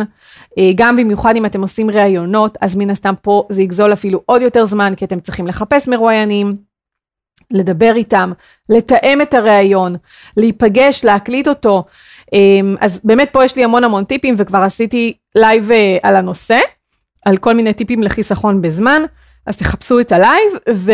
אה, 0.59 0.71
גם 0.75 0.97
במיוחד 0.97 1.37
אם 1.37 1.47
אתם 1.47 1.63
עושים 1.63 1.91
ראיונות, 1.91 2.59
אז 2.61 2.77
מן 2.77 2.91
הסתם 2.91 3.15
פה 3.23 3.47
זה 3.51 3.63
יגזול 3.63 3.93
אפילו 3.93 4.21
עוד 4.27 4.43
יותר 4.43 4.65
זמן, 4.65 4.95
כי 4.97 5.05
אתם 5.05 5.21
צריכים 5.21 5.47
לחפש 5.47 5.89
מרואיינים, 5.89 6.53
לדבר 7.53 7.93
איתם, 7.97 8.33
לתאם 8.69 9.23
את 9.23 9.35
הראיון, 9.35 9.97
להיפגש, 10.37 11.05
להקליט 11.05 11.49
אותו. 11.49 11.85
אה, 12.35 12.39
אז 12.81 13.01
באמת 13.05 13.29
פה 13.33 13.45
יש 13.45 13.57
לי 13.57 13.65
המון 13.65 13.85
המון 13.85 14.05
טיפים 14.05 14.35
וכבר 14.39 14.59
עשיתי 14.59 15.15
לייב 15.35 15.71
על 16.03 16.17
הנושא. 16.17 16.59
על 17.25 17.37
כל 17.37 17.55
מיני 17.55 17.73
טיפים 17.73 18.03
לחיסכון 18.03 18.63
בזמן, 18.63 19.03
אז 19.47 19.57
תחפשו 19.57 20.01
את 20.01 20.13
הלייב, 20.13 20.53
ו, 20.75 20.93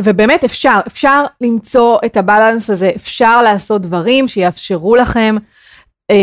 ובאמת 0.00 0.44
אפשר, 0.44 0.80
אפשר 0.86 1.24
למצוא 1.40 1.98
את 2.06 2.16
ה 2.16 2.23
balance 2.23 2.70
הזה, 2.70 2.90
אפשר 2.96 3.42
לעשות 3.42 3.82
דברים 3.82 4.28
שיאפשרו 4.28 4.96
לכם 4.96 5.36
אה, 6.10 6.16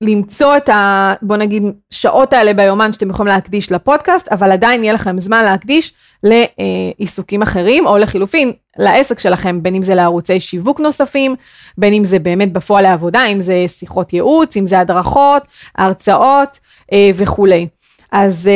למצוא 0.00 0.56
את 0.56 0.68
ה... 0.68 1.14
בוא 1.22 1.36
נגיד 1.36 1.62
שעות 1.90 2.32
האלה 2.32 2.54
ביומן 2.54 2.92
שאתם 2.92 3.10
יכולים 3.10 3.32
להקדיש 3.32 3.72
לפודקאסט, 3.72 4.28
אבל 4.28 4.52
עדיין 4.52 4.84
יהיה 4.84 4.92
לכם 4.92 5.20
זמן 5.20 5.44
להקדיש 5.44 5.94
לעיסוקים 6.22 7.42
אחרים, 7.42 7.86
או 7.86 7.98
לחילופין 7.98 8.52
לעסק 8.78 9.18
שלכם, 9.18 9.62
בין 9.62 9.74
אם 9.74 9.82
זה 9.82 9.94
לערוצי 9.94 10.40
שיווק 10.40 10.80
נוספים, 10.80 11.34
בין 11.78 11.94
אם 11.94 12.04
זה 12.04 12.18
באמת 12.18 12.52
בפועל 12.52 12.82
לעבודה, 12.84 13.24
אם 13.24 13.42
זה 13.42 13.64
שיחות 13.66 14.12
ייעוץ, 14.12 14.56
אם 14.56 14.66
זה 14.66 14.80
הדרכות, 14.80 15.42
הרצאות 15.78 16.58
אה, 16.92 17.10
וכולי. 17.14 17.68
אז 18.12 18.50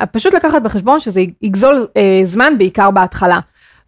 uh, 0.00 0.06
פשוט 0.06 0.34
לקחת 0.34 0.62
בחשבון 0.62 1.00
שזה 1.00 1.22
יגזול 1.42 1.86
uh, 1.88 1.98
זמן 2.24 2.58
בעיקר 2.58 2.90
בהתחלה. 2.90 3.40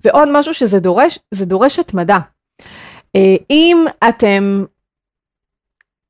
ועוד 0.05 0.29
משהו 0.33 0.55
שזה 0.55 0.81
דורש, 0.81 1.19
זה 1.31 1.45
דורש 1.45 1.79
התמדה. 1.79 2.19
אם 3.51 3.85
אתם, 4.09 4.65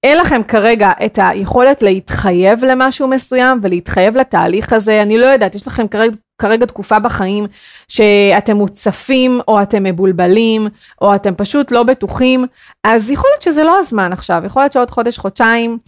אין 0.07 0.19
לכם 0.19 0.43
כרגע 0.49 0.91
את 1.05 1.19
היכולת 1.23 1.83
להתחייב 1.83 2.65
למשהו 2.65 3.09
מסוים 3.09 3.59
ולהתחייב 3.63 4.17
לתהליך 4.17 4.73
הזה, 4.73 5.03
אני 5.03 5.19
לא 5.19 5.27
יודעת, 5.27 5.55
יש 5.55 5.67
לכם 5.67 5.89
כרגע, 5.89 6.13
כרגע 6.39 6.67
תקופה 6.67 6.99
בחיים 6.99 7.47
שאתם 7.89 8.57
מוצפים 8.57 9.41
או 9.49 9.63
אתם 9.63 9.83
מבולבלים 9.83 10.69
או 11.01 11.15
אתם 11.15 11.35
פשוט 11.35 11.71
לא 11.71 11.83
בטוחים, 11.83 12.45
אז 12.85 13.11
יכול 13.11 13.31
להיות 13.33 13.43
שזה 13.43 13.65
לא 13.65 13.79
הזמן 13.79 14.13
עכשיו, 14.13 14.43
יכול 14.47 14.63
להיות 14.63 14.73
שעוד 14.73 14.91
חודש, 14.91 15.19
חודשיים, 15.19 15.79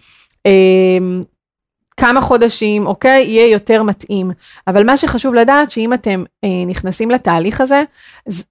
כמה 1.98 2.20
חודשים, 2.20 2.86
אוקיי? 2.86 3.24
יהיה 3.24 3.52
יותר 3.52 3.82
מתאים. 3.82 4.30
אבל 4.66 4.86
מה 4.86 4.96
שחשוב 4.96 5.34
לדעת 5.34 5.70
שאם 5.70 5.92
אתם 5.92 6.24
אה, 6.44 6.48
נכנסים 6.66 7.10
לתהליך 7.10 7.60
הזה, 7.60 7.82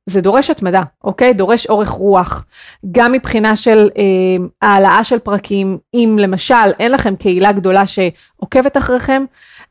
זה, 0.05 0.21
דורש 0.21 0.49
התמדה, 0.49 0.83
אוקיי? 1.03 1.33
דורש 1.33 1.67
אורך 1.67 1.89
רוח. 1.89 2.45
גם 2.91 3.12
מבחינה 3.12 3.55
של 3.55 3.89
אה, 3.97 4.45
העלאה 4.62 5.03
של 5.03 5.19
פרקים, 5.19 5.77
אם 5.93 6.17
למשל 6.21 6.71
אין 6.79 6.91
לכם 6.91 7.15
קהילה 7.15 7.51
גדולה 7.51 7.83
שעוקבת 7.88 8.77
אחריכם, 8.77 9.25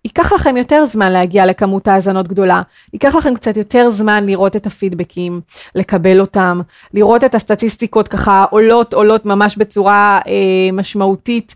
ייקח 0.06 0.32
לכם 0.32 0.56
יותר 0.56 0.84
זמן 0.84 1.12
להגיע 1.12 1.46
לכמות 1.46 1.88
האזנות 1.88 2.28
גדולה, 2.28 2.62
ייקח 2.92 3.14
לכם 3.14 3.34
קצת 3.34 3.56
יותר 3.56 3.90
זמן 3.90 4.26
לראות 4.26 4.56
את 4.56 4.66
הפידבקים, 4.66 5.40
לקבל 5.74 6.20
אותם, 6.20 6.60
לראות 6.94 7.24
את 7.24 7.34
הסטטיסטיקות 7.34 8.08
ככה 8.08 8.44
עולות 8.50 8.94
עולות 8.94 9.26
ממש 9.26 9.56
בצורה 9.56 10.20
אה, 10.26 10.72
משמעותית 10.72 11.54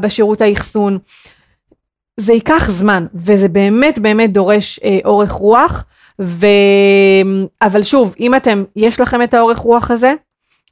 בשירות 0.00 0.40
האחסון. 0.40 0.98
זה 2.16 2.32
ייקח 2.32 2.70
זמן 2.70 3.06
וזה 3.14 3.48
באמת 3.48 3.98
באמת 3.98 4.32
דורש 4.32 4.80
אה, 4.84 4.98
אורך 5.04 5.30
רוח, 5.30 5.84
ו... 6.20 6.46
אבל 7.62 7.82
שוב, 7.82 8.14
אם 8.20 8.34
אתם, 8.34 8.64
יש 8.76 9.00
לכם 9.00 9.22
את 9.22 9.34
האורך 9.34 9.58
רוח 9.58 9.90
הזה, 9.90 10.14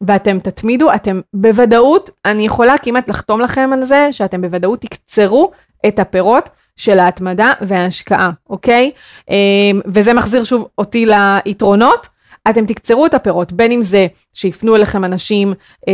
ואתם 0.07 0.39
תתמידו, 0.39 0.95
אתם 0.95 1.21
בוודאות, 1.35 2.11
אני 2.25 2.47
יכולה 2.47 2.79
כמעט 2.79 3.11
לחתום 3.11 3.41
לכם 3.41 3.71
על 3.73 3.85
זה, 3.85 4.09
שאתם 4.11 4.41
בוודאות 4.43 4.81
תקצרו 4.81 5.51
את 5.87 5.99
הפירות 5.99 6.51
של 6.77 6.99
ההתמדה 6.99 7.53
וההשקעה, 7.61 8.31
אוקיי? 8.51 8.91
אמ, 9.31 9.81
וזה 9.87 10.13
מחזיר 10.15 10.45
שוב 10.45 10.69
אותי 10.79 11.07
ליתרונות. 11.07 12.07
אתם 12.51 12.67
תקצרו 12.67 13.07
את 13.07 13.15
הפירות, 13.15 13.53
בין 13.53 13.73
אם 13.73 13.83
זה 13.83 14.07
שיפנו 14.33 14.77
אליכם 14.77 15.05
אנשים, 15.05 15.55
אה, 15.89 15.93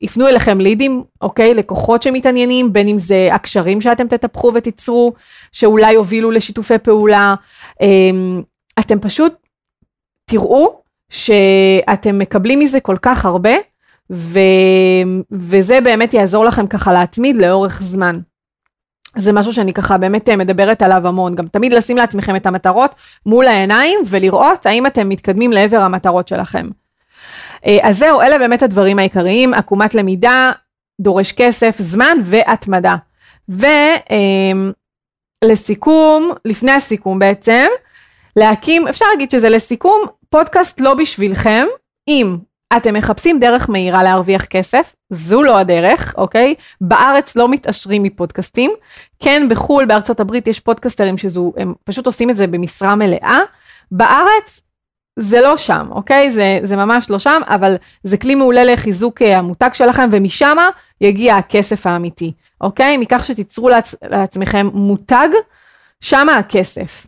יפנו 0.00 0.28
אליכם 0.28 0.60
לידים, 0.60 1.02
אוקיי? 1.20 1.54
לקוחות 1.54 2.02
שמתעניינים, 2.02 2.72
בין 2.72 2.88
אם 2.88 2.98
זה 2.98 3.28
הקשרים 3.32 3.80
שאתם 3.80 4.08
תטפחו 4.08 4.52
ותיצרו, 4.54 5.12
שאולי 5.52 5.92
יובילו 5.92 6.30
לשיתופי 6.30 6.78
פעולה. 6.78 7.34
אה, 7.82 7.88
אתם 8.80 9.00
פשוט 9.00 9.34
תראו 10.30 10.80
שאתם 11.10 12.18
מקבלים 12.18 12.58
מזה 12.58 12.80
כל 12.80 12.96
כך 13.02 13.24
הרבה, 13.24 13.52
ו... 14.10 14.38
וזה 15.32 15.80
באמת 15.80 16.14
יעזור 16.14 16.44
לכם 16.44 16.66
ככה 16.66 16.92
להתמיד 16.92 17.36
לאורך 17.36 17.82
זמן. 17.82 18.20
זה 19.16 19.32
משהו 19.32 19.54
שאני 19.54 19.72
ככה 19.72 19.98
באמת 19.98 20.28
אה, 20.28 20.36
מדברת 20.36 20.82
עליו 20.82 21.08
המון, 21.08 21.34
גם 21.34 21.46
תמיד 21.46 21.72
לשים 21.72 21.96
לעצמכם 21.96 22.36
את 22.36 22.46
המטרות 22.46 22.94
מול 23.26 23.46
העיניים 23.46 23.98
ולראות 24.06 24.66
האם 24.66 24.86
אתם 24.86 25.08
מתקדמים 25.08 25.52
לעבר 25.52 25.80
המטרות 25.80 26.28
שלכם. 26.28 26.68
אה, 27.66 27.78
אז 27.82 27.98
זהו, 27.98 28.20
אלה 28.20 28.38
באמת 28.38 28.62
הדברים 28.62 28.98
העיקריים, 28.98 29.54
עקומת 29.54 29.94
למידה, 29.94 30.52
דורש 31.00 31.32
כסף, 31.32 31.76
זמן 31.78 32.18
והתמדה. 32.24 32.96
ולסיכום, 35.42 36.30
אה, 36.30 36.36
לפני 36.44 36.72
הסיכום 36.72 37.18
בעצם, 37.18 37.66
להקים, 38.36 38.88
אפשר 38.88 39.04
להגיד 39.12 39.30
שזה 39.30 39.48
לסיכום, 39.48 40.02
פודקאסט 40.30 40.80
לא 40.80 40.94
בשבילכם, 40.94 41.66
אם 42.08 42.36
אתם 42.76 42.94
מחפשים 42.94 43.40
דרך 43.40 43.70
מהירה 43.70 44.02
להרוויח 44.02 44.44
כסף, 44.44 44.94
זו 45.10 45.42
לא 45.42 45.58
הדרך, 45.58 46.14
אוקיי? 46.18 46.54
בארץ 46.80 47.36
לא 47.36 47.48
מתעשרים 47.48 48.02
מפודקאסטים. 48.02 48.70
כן, 49.20 49.46
בחו"ל, 49.50 49.84
בארצות 49.84 50.20
הברית 50.20 50.46
יש 50.46 50.60
פודקסטרים 50.60 51.18
שזו, 51.18 51.52
הם 51.56 51.74
פשוט 51.84 52.06
עושים 52.06 52.30
את 52.30 52.36
זה 52.36 52.46
במשרה 52.46 52.94
מלאה. 52.94 53.38
בארץ 53.90 54.60
זה 55.18 55.40
לא 55.40 55.56
שם, 55.56 55.86
אוקיי? 55.90 56.30
זה, 56.30 56.58
זה 56.62 56.76
ממש 56.76 57.10
לא 57.10 57.18
שם, 57.18 57.40
אבל 57.46 57.76
זה 58.02 58.16
כלי 58.16 58.34
מעולה 58.34 58.64
לחיזוק 58.64 59.22
אה, 59.22 59.38
המותג 59.38 59.70
שלכם, 59.72 60.08
ומשם 60.12 60.56
יגיע 61.00 61.36
הכסף 61.36 61.86
האמיתי, 61.86 62.32
אוקיי? 62.60 62.96
מכך 62.96 63.26
שתיצרו 63.26 63.68
לעצ, 63.68 63.94
לעצמכם 64.02 64.68
מותג, 64.72 65.28
שם 66.00 66.28
הכסף. 66.28 67.06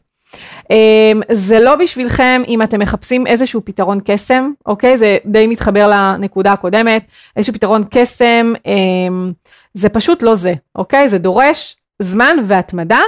Um, 0.65 1.23
זה 1.31 1.61
לא 1.61 1.77
בשבילכם 1.77 2.43
אם 2.49 2.63
אתם 2.63 2.81
מחפשים 2.81 3.27
איזשהו 3.27 3.61
פתרון 3.65 4.01
קסם, 4.05 4.51
אוקיי? 4.67 4.99
זה 4.99 5.19
די 5.27 5.47
מתחבר 5.47 5.87
לנקודה 5.87 6.53
הקודמת, 6.53 7.05
איזשהו 7.37 7.55
פתרון 7.55 7.85
קסם, 7.91 8.53
um, 8.57 9.33
זה 9.75 9.89
פשוט 9.89 10.23
לא 10.23 10.35
זה, 10.35 10.55
אוקיי? 10.77 11.09
זה 11.09 11.19
דורש 11.19 11.77
זמן 11.99 12.37
והתמדה. 12.47 13.01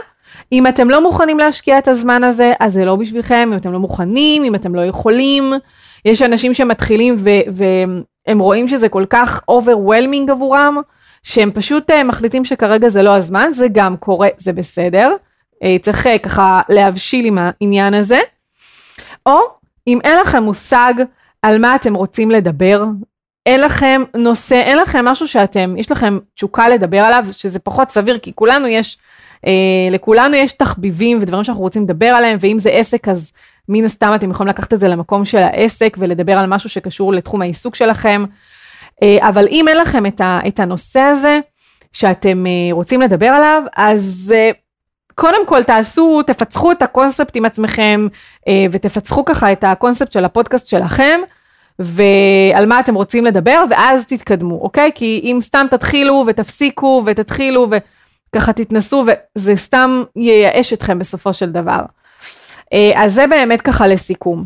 אם 0.53 0.67
אתם 0.67 0.91
לא 0.91 1.03
מוכנים 1.03 1.39
להשקיע 1.39 1.79
את 1.79 1.89
הזמן 1.89 2.25
הזה, 2.25 2.53
אז 2.61 2.73
זה 2.73 2.85
לא 2.85 2.97
בשבילכם, 2.97 3.51
אם 3.53 3.59
אתם 3.59 3.73
לא 3.73 3.79
מוכנים, 3.79 4.45
אם 4.45 4.55
אתם 4.55 4.75
לא 4.75 4.81
יכולים. 4.81 5.53
יש 6.05 6.23
אנשים 6.23 6.55
שמתחילים 6.55 7.17
והם 7.53 8.39
רואים 8.39 8.69
שזה 8.69 8.89
כל 8.89 9.05
כך 9.11 9.41
overwhelming 9.51 10.31
עבורם, 10.31 10.77
שהם 11.23 11.51
פשוט 11.55 11.91
uh, 11.91 12.05
מחליטים 12.05 12.45
שכרגע 12.45 12.89
זה 12.89 13.03
לא 13.03 13.17
הזמן, 13.17 13.51
זה 13.53 13.67
גם 13.73 13.97
קורה, 13.97 14.29
זה 14.39 14.53
בסדר. 14.53 15.12
אה, 15.62 15.77
צריך 15.83 16.07
אה, 16.07 16.19
ככה 16.19 16.61
להבשיל 16.69 17.25
עם 17.25 17.38
העניין 17.40 17.95
הזה. 17.95 18.21
או 19.27 19.38
אם 19.87 19.99
אין 20.05 20.19
לכם 20.19 20.42
מושג 20.42 20.95
על 21.42 21.59
מה 21.59 21.77
אתם 21.77 21.95
רוצים 21.95 22.31
לדבר, 22.31 22.85
אין 23.47 23.61
לכם 23.61 24.03
נושא, 24.16 24.55
אין 24.55 24.79
לכם 24.79 25.05
משהו 25.05 25.29
שאתם, 25.29 25.75
יש 25.79 25.90
לכם 25.90 26.19
תשוקה 26.35 26.69
לדבר 26.69 27.01
עליו, 27.01 27.25
שזה 27.33 27.59
פחות 27.59 27.90
סביר, 27.90 28.19
כי 28.19 28.33
כולנו 28.35 28.66
יש, 28.66 28.99
אה, 29.47 29.53
לכולנו 29.90 30.37
יש 30.37 30.53
תחביבים 30.53 31.19
ודברים 31.21 31.45
שאנחנו 31.45 31.62
רוצים 31.62 31.83
לדבר 31.83 32.07
עליהם, 32.07 32.38
ואם 32.40 32.59
זה 32.59 32.71
עסק 32.71 33.09
אז 33.09 33.33
מן 33.69 33.85
הסתם 33.85 34.12
אתם 34.14 34.31
יכולים 34.31 34.51
לקחת 34.51 34.75
את 34.75 34.81
זה 34.81 34.88
למקום 34.88 35.25
של 35.25 35.38
העסק 35.38 35.97
ולדבר 36.01 36.33
על 36.33 36.47
משהו 36.47 36.71
שקשור 36.71 37.12
לתחום 37.12 37.42
העיסוק 37.42 37.75
שלכם. 37.75 38.25
אה, 39.03 39.29
אבל 39.29 39.49
אם 39.51 39.69
אין 39.69 39.77
לכם 39.77 40.05
את 40.21 40.61
הנושא 40.61 41.01
הזה 41.01 41.38
שאתם 41.92 42.47
אה, 42.47 42.53
רוצים 42.73 43.01
לדבר 43.01 43.27
עליו, 43.27 43.62
אז 43.77 44.35
אה, 44.37 44.51
קודם 45.18 45.46
כל 45.46 45.62
תעשו, 45.62 46.22
תפצחו 46.22 46.72
את 46.72 46.83
הקונספט 46.83 47.37
עם 47.37 47.44
עצמכם 47.44 48.07
ותפצחו 48.70 49.24
ככה 49.24 49.52
את 49.52 49.64
הקונספט 49.64 50.12
של 50.12 50.24
הפודקאסט 50.24 50.68
שלכם. 50.68 51.20
ועל 51.79 52.66
מה 52.66 52.81
אתם 52.81 52.94
רוצים 52.94 53.24
לדבר 53.24 53.64
ואז 53.70 54.07
תתקדמו, 54.07 54.59
אוקיי? 54.62 54.90
כי 54.94 55.20
אם 55.24 55.38
סתם 55.40 55.66
תתחילו 55.70 56.24
ותפסיקו 56.26 57.02
ותתחילו 57.07 57.68
וככה 58.31 58.52
תתנסו 58.52 59.05
וזה 59.07 59.57
סתם 59.57 60.02
ייאש 60.16 60.72
אתכם 60.72 60.98
בסופו 60.98 61.33
של 61.35 61.50
דבר. 61.52 61.81
אז 62.94 63.14
זה 63.14 63.26
באמת 63.26 63.61
ככה 63.61 63.87
לסיכום. 63.87 64.44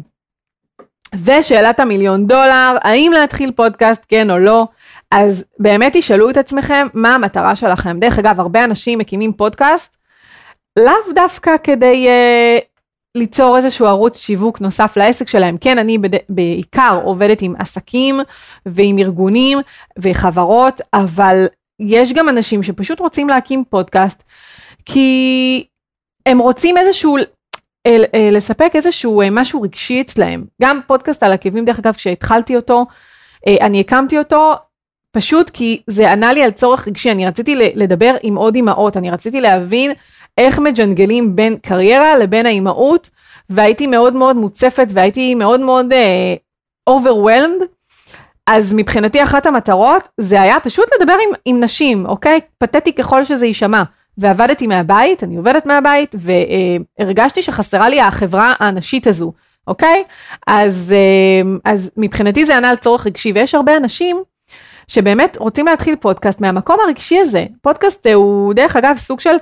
ושאלת 1.24 1.80
המיליון 1.80 2.26
דולר, 2.26 2.76
האם 2.82 3.12
להתחיל 3.14 3.52
פודקאסט 3.52 4.02
כן 4.08 4.30
או 4.30 4.38
לא, 4.38 4.66
אז 5.10 5.44
באמת 5.58 5.92
תשאלו 5.96 6.30
את 6.30 6.36
עצמכם 6.36 6.86
מה 6.94 7.14
המטרה 7.14 7.56
שלכם. 7.56 8.00
דרך 8.00 8.18
אגב, 8.18 8.40
הרבה 8.40 8.64
אנשים 8.64 8.98
מקימים 8.98 9.32
פודקאסט, 9.32 9.96
לאו 10.78 11.12
דווקא 11.14 11.56
כדי 11.62 12.08
uh, 12.08 12.64
ליצור 13.14 13.56
איזשהו 13.56 13.86
ערוץ 13.86 14.18
שיווק 14.18 14.60
נוסף 14.60 14.96
לעסק 14.96 15.28
שלהם. 15.28 15.56
כן, 15.58 15.78
אני 15.78 15.98
בד... 15.98 16.18
בעיקר 16.28 17.00
עובדת 17.04 17.42
עם 17.42 17.54
עסקים 17.58 18.20
ועם 18.66 18.98
ארגונים 18.98 19.58
וחברות, 19.98 20.80
אבל 20.94 21.46
יש 21.80 22.12
גם 22.12 22.28
אנשים 22.28 22.62
שפשוט 22.62 23.00
רוצים 23.00 23.28
להקים 23.28 23.64
פודקאסט, 23.70 24.22
כי 24.84 25.64
הם 26.26 26.38
רוצים 26.38 26.78
איזשהו 26.78 27.16
אל, 27.86 28.04
אל, 28.14 28.36
לספק 28.36 28.70
איזשהו 28.74 29.20
אה, 29.20 29.30
משהו 29.30 29.62
רגשי 29.62 30.00
אצלהם. 30.00 30.44
גם 30.62 30.80
פודקאסט 30.86 31.22
על 31.22 31.32
עקבים, 31.32 31.64
דרך 31.64 31.78
אגב, 31.78 31.94
כשהתחלתי 31.94 32.56
אותו, 32.56 32.86
אה, 33.46 33.66
אני 33.66 33.80
הקמתי 33.80 34.18
אותו 34.18 34.54
פשוט 35.12 35.50
כי 35.50 35.82
זה 35.86 36.12
ענה 36.12 36.32
לי 36.32 36.42
על 36.42 36.50
צורך 36.50 36.88
רגשי, 36.88 37.10
אני 37.10 37.26
רציתי 37.26 37.54
לדבר 37.54 38.16
עם 38.22 38.36
עוד 38.36 38.54
אימהות, 38.54 38.96
אני 38.96 39.10
רציתי 39.10 39.40
להבין 39.40 39.92
איך 40.38 40.58
מג'נגלים 40.58 41.36
בין 41.36 41.56
קריירה 41.62 42.18
לבין 42.18 42.46
האימהות, 42.46 43.10
והייתי 43.50 43.86
מאוד 43.86 44.14
מאוד 44.14 44.36
מוצפת 44.36 44.86
והייתי 44.90 45.34
מאוד 45.34 45.60
מאוד 45.60 45.86
uh, 45.92 46.90
overwhelmed. 46.90 47.64
אז 48.46 48.72
מבחינתי 48.76 49.22
אחת 49.22 49.46
המטרות 49.46 50.08
זה 50.18 50.40
היה 50.40 50.60
פשוט 50.60 50.88
לדבר 51.00 51.12
עם, 51.12 51.34
עם 51.44 51.60
נשים, 51.60 52.06
אוקיי? 52.06 52.40
פתטי 52.58 52.92
ככל 52.92 53.24
שזה 53.24 53.46
יישמע. 53.46 53.82
ועבדתי 54.18 54.66
מהבית, 54.66 55.24
אני 55.24 55.36
עובדת 55.36 55.66
מהבית, 55.66 56.14
והרגשתי 56.98 57.42
שחסרה 57.42 57.88
לי 57.88 58.00
החברה 58.00 58.54
הנשית 58.58 59.06
הזו, 59.06 59.32
אוקיי? 59.66 60.04
אז, 60.46 60.94
אה, 60.96 61.72
אז 61.72 61.90
מבחינתי 61.96 62.44
זה 62.44 62.56
ענה 62.56 62.70
על 62.70 62.76
צורך 62.76 63.06
רגשי, 63.06 63.32
ויש 63.32 63.54
הרבה 63.54 63.76
אנשים 63.76 64.22
שבאמת 64.88 65.36
רוצים 65.40 65.66
להתחיל 65.66 65.96
פודקאסט 65.96 66.40
מהמקום 66.40 66.76
הרגשי 66.84 67.18
הזה. 67.18 67.46
פודקאסט 67.62 68.06
הוא 68.06 68.54
דרך 68.54 68.76
אגב 68.76 68.96
סוג 68.98 69.20
של 69.20 69.30
אה, 69.30 69.36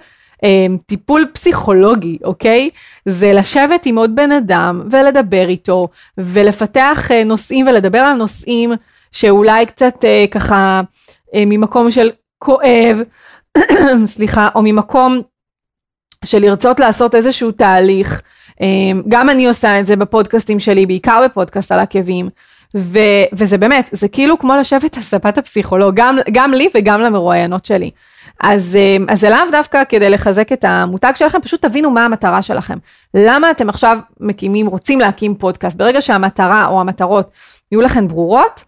טיפול 0.87 1.27
פסיכולוגי, 1.33 2.18
אוקיי? 2.24 2.70
זה 3.07 3.33
לשבת 3.33 3.87
עם 3.87 3.98
עוד 3.98 4.14
בן 4.14 4.33
אדם 4.33 4.83
ולדבר 4.90 5.48
איתו 5.48 5.88
ולפתח 6.18 7.09
אה, 7.11 7.24
נושאים 7.24 7.66
ולדבר 7.66 7.98
על 7.98 8.16
נושאים 8.16 8.72
שאולי 9.12 9.66
קצת 9.66 10.05
אה, 10.05 10.24
ככה 10.31 10.81
אה, 11.35 11.42
ממקום 11.46 11.90
של 11.90 12.11
כואב 12.38 13.01
סליחה, 14.05 14.48
או 14.55 14.62
ממקום 14.62 15.22
של 16.24 16.38
לרצות 16.38 16.81
לעשות 16.81 17.14
איזשהו 17.14 17.53
תהליך. 17.53 18.22
אמ, 18.61 19.03
גם 19.09 19.31
אני 19.31 19.46
עושה 19.46 19.81
את 19.81 19.87
זה 19.87 19.96
בפודקאסטים 19.96 20.61
שלי, 20.61 20.87
בעיקר 20.87 21.22
בפודקאסט 21.24 21.72
על 21.72 21.81
עקבים. 21.81 22.29
ו, 22.77 22.98
וזה 23.33 23.59
באמת, 23.59 23.88
זה 23.92 24.09
כאילו 24.09 24.38
כמו 24.38 24.57
לשבת 24.57 24.96
על 24.96 25.03
ספת 25.03 25.38
הפסיכולוג, 25.38 25.94
גם, 25.94 26.18
גם 26.33 26.53
לי 26.53 26.68
וגם 26.74 27.01
למרואיינות 27.01 27.64
שלי. 27.64 27.90
אז, 28.40 28.77
אמ, 28.77 29.07
אז 29.09 29.20
זה 29.20 29.31
לאו 29.31 29.51
דווקא 29.53 29.83
כדי 29.88 30.11
לחזק 30.11 30.53
את 30.53 30.64
המותג 30.64 31.12
שלכם, 31.14 31.40
פשוט 31.40 31.62
תבינו 31.62 31.90
מה 31.90 32.05
המטרה 32.05 32.42
שלכם. 32.42 32.79
למה 33.14 33.51
אתם 33.51 33.68
עכשיו 33.68 33.98
מקימים, 34.20 34.66
רוצים 34.66 35.01
להקים 35.01 35.35
פודקאסט? 35.35 35.77
ברגע 35.77 36.01
שהמטרה 36.01 36.66
או 36.66 36.81
המטרות 36.81 37.31
יהיו 37.72 37.81
לכם 37.81 38.09
ברורות, 38.09 38.64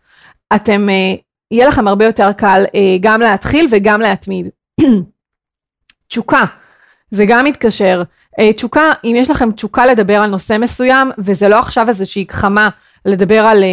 אתם, 0.54 0.88
אה, 0.88 1.14
יהיה 1.50 1.68
לכם 1.68 1.88
הרבה 1.88 2.04
יותר 2.04 2.32
קל 2.32 2.64
אה, 2.74 2.96
גם 3.00 3.20
להתחיל 3.20 3.68
וגם 3.70 4.00
להתמיד. 4.00 4.48
תשוקה, 6.08 6.44
זה 7.10 7.24
גם 7.28 7.44
מתקשר. 7.44 8.02
אה, 8.38 8.52
תשוקה, 8.52 8.92
אם 9.04 9.14
יש 9.16 9.30
לכם 9.30 9.52
תשוקה 9.52 9.86
לדבר 9.86 10.16
על 10.16 10.30
נושא 10.30 10.56
מסוים, 10.60 11.10
וזה 11.18 11.48
לא 11.48 11.58
עכשיו 11.58 11.88
איזושהי 11.88 12.24
גחמה 12.24 12.68
לדבר 13.06 13.40
על, 13.40 13.64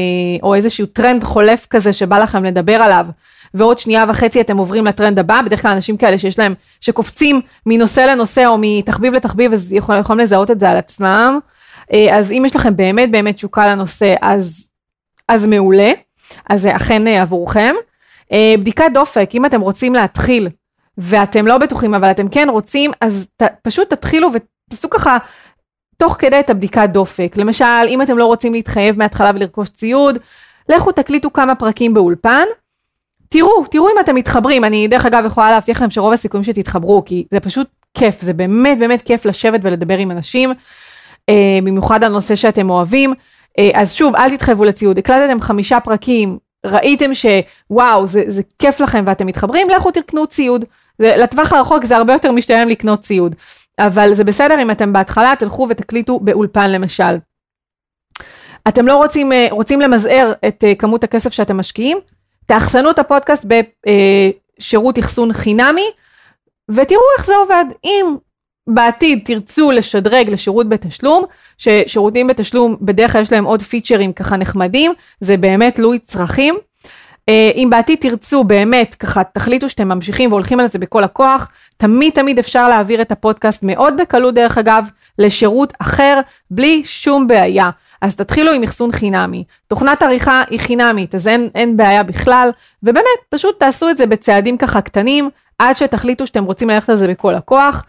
או 0.43 0.55
איזשהו 0.55 0.85
טרנד 0.85 1.23
חולף 1.23 1.67
כזה 1.69 1.93
שבא 1.93 2.17
לכם 2.17 2.43
לדבר 2.43 2.75
עליו, 2.75 3.05
ועוד 3.53 3.79
שנייה 3.79 4.05
וחצי 4.09 4.41
אתם 4.41 4.57
עוברים 4.57 4.85
לטרנד 4.85 5.19
הבא, 5.19 5.41
בדרך 5.41 5.61
כלל 5.61 5.71
אנשים 5.71 5.97
כאלה 5.97 6.17
שיש 6.17 6.39
להם, 6.39 6.53
שקופצים 6.81 7.41
מנושא 7.65 8.01
לנושא 8.01 8.45
או 8.45 8.57
מתחביב 8.61 9.13
לתחביב, 9.13 9.53
אז 9.53 9.73
יכולים 9.73 10.01
יכול 10.01 10.21
לזהות 10.21 10.51
את 10.51 10.59
זה 10.59 10.69
על 10.69 10.77
עצמם. 10.77 11.39
אה, 11.93 12.17
אז 12.17 12.31
אם 12.31 12.43
יש 12.45 12.55
לכם 12.55 12.75
באמת 12.75 13.11
באמת 13.11 13.35
תשוקה 13.35 13.67
לנושא, 13.67 14.15
אז, 14.21 14.63
אז 15.27 15.45
מעולה, 15.45 15.91
אז 16.49 16.61
זה 16.61 16.75
אכן 16.75 17.07
עבורכם. 17.07 17.75
בדיקת 18.59 18.85
דופק, 18.93 19.29
אם 19.33 19.45
אתם 19.45 19.61
רוצים 19.61 19.93
להתחיל 19.93 20.49
ואתם 20.97 21.47
לא 21.47 21.57
בטוחים 21.57 21.93
אבל 21.93 22.11
אתם 22.11 22.29
כן 22.29 22.49
רוצים 22.49 22.91
אז 23.01 23.27
ת, 23.37 23.43
פשוט 23.61 23.93
תתחילו 23.93 24.29
ותעשו 24.33 24.89
ככה 24.89 25.17
תוך 25.97 26.15
כדי 26.19 26.39
את 26.39 26.49
הבדיקת 26.49 26.89
דופק 26.91 27.33
למשל 27.37 27.65
אם 27.87 28.01
אתם 28.01 28.17
לא 28.17 28.25
רוצים 28.25 28.53
להתחייב 28.53 28.97
מההתחלה 28.97 29.31
ולרכוש 29.35 29.69
ציוד 29.69 30.17
לכו 30.69 30.91
תקליטו 30.91 31.33
כמה 31.33 31.55
פרקים 31.55 31.93
באולפן 31.93 32.45
תראו 33.29 33.65
תראו 33.71 33.89
אם 33.89 33.95
אתם 33.99 34.15
מתחברים. 34.15 34.63
אני 34.63 34.87
דרך 34.87 35.05
אגב 35.05 35.23
יכולה 35.25 35.51
להבטיח 35.51 35.77
לכם 35.77 35.89
שרוב 35.89 36.13
הסיכויים 36.13 36.43
שתתחברו 36.43 37.05
כי 37.05 37.25
זה 37.31 37.39
פשוט 37.39 37.67
כיף. 37.93 38.21
זה 38.21 38.33
באמת 38.33 38.79
באמת 38.79 39.01
כיף 39.01 39.25
לשבת 39.25 39.59
ולדבר 39.63 39.97
עם 39.97 40.11
אנשים 40.11 40.53
אה, 41.29 41.59
במיוחד 41.63 42.03
על 42.03 42.11
נושא 42.11 42.35
שאתם 42.35 42.69
אוהבים. 42.69 43.13
אה, 43.59 43.69
אז 43.73 43.93
שוב 43.93 44.15
אל 44.15 44.37
תתחייבו 44.37 44.63
לציוד. 44.63 44.97
הקלטתם 44.97 45.41
חמישה 45.41 45.79
פרקים 45.79 46.37
ראיתם 46.65 47.11
שוואו 47.13 48.07
זה, 48.07 48.23
זה 48.27 48.41
כיף 48.59 48.79
לכם 48.79 49.03
ואתם 49.07 49.25
מתחברים 49.25 49.69
לכו 49.69 49.91
תקנו 49.91 50.27
ציוד. 50.27 50.65
לטווח 50.99 51.53
הרחוק 51.53 51.85
זה 51.85 51.97
הרבה 51.97 52.13
יותר 52.13 52.31
משתלם 52.31 52.69
לקנות 52.69 53.01
ציוד, 53.01 53.35
אבל 53.79 54.13
זה 54.13 54.23
בסדר 54.23 54.61
אם 54.61 54.71
אתם 54.71 54.93
בהתחלה 54.93 55.33
תלכו 55.39 55.67
ותקליטו 55.69 56.19
באולפן 56.19 56.71
למשל. 56.71 57.17
אתם 58.67 58.87
לא 58.87 58.97
רוצים, 58.97 59.31
אה, 59.31 59.47
רוצים 59.51 59.81
למזער 59.81 60.33
את 60.47 60.63
כמות 60.79 61.03
הכסף 61.03 61.33
שאתם 61.33 61.57
משקיעים, 61.57 61.97
תאחסנו 62.47 62.91
את 62.91 62.99
הפודקאסט 62.99 63.45
בשירות 63.45 64.99
אחסון 64.99 65.33
חינמי 65.33 65.91
ותראו 66.69 67.01
איך 67.17 67.25
זה 67.25 67.35
עובד. 67.35 67.65
אם 67.83 68.15
בעתיד 68.67 69.19
תרצו 69.25 69.71
לשדרג 69.71 70.29
לשירות 70.29 70.69
בתשלום, 70.69 71.25
ששירותים 71.57 72.27
בתשלום 72.27 72.77
בדרך 72.81 73.11
כלל 73.11 73.21
יש 73.21 73.31
להם 73.31 73.45
עוד 73.45 73.61
פיצ'רים 73.61 74.13
ככה 74.13 74.37
נחמדים, 74.37 74.93
זה 75.19 75.37
באמת 75.37 75.75
תלוי 75.75 75.99
צרכים. 75.99 76.55
אה, 77.29 77.51
אם 77.55 77.67
בעתיד 77.69 77.99
תרצו 77.99 78.43
באמת 78.43 78.95
ככה 78.95 79.23
תחליטו 79.23 79.69
שאתם 79.69 79.87
ממשיכים 79.87 80.31
והולכים 80.31 80.59
על 80.59 80.67
זה 80.67 80.79
בכל 80.79 81.03
הכוח, 81.03 81.47
תמיד 81.77 82.13
תמיד 82.13 82.39
אפשר 82.39 82.69
להעביר 82.69 83.01
את 83.01 83.11
הפודקאסט 83.11 83.63
מאוד 83.63 83.97
בקלות 83.97 84.33
דרך 84.33 84.57
אגב 84.57 84.85
לשירות 85.19 85.73
אחר 85.79 86.19
בלי 86.51 86.81
שום 86.85 87.27
בעיה. 87.27 87.69
אז 88.01 88.15
תתחילו 88.15 88.51
עם 88.51 88.63
אחסון 88.63 88.91
חינמי. 88.91 89.43
תוכנת 89.67 90.03
עריכה 90.03 90.43
היא 90.49 90.59
חינמית 90.59 91.15
אז 91.15 91.27
אין, 91.27 91.49
אין 91.55 91.77
בעיה 91.77 92.03
בכלל 92.03 92.49
ובאמת 92.83 93.19
פשוט 93.29 93.59
תעשו 93.59 93.89
את 93.89 93.97
זה 93.97 94.05
בצעדים 94.05 94.57
ככה 94.57 94.81
קטנים 94.81 95.29
עד 95.59 95.75
שתחליטו 95.75 96.27
שאתם 96.27 96.43
רוצים 96.43 96.69
ללכת 96.69 96.89
על 96.89 96.95
זה 96.95 97.07
בכל 97.07 97.35
הכוח. 97.35 97.83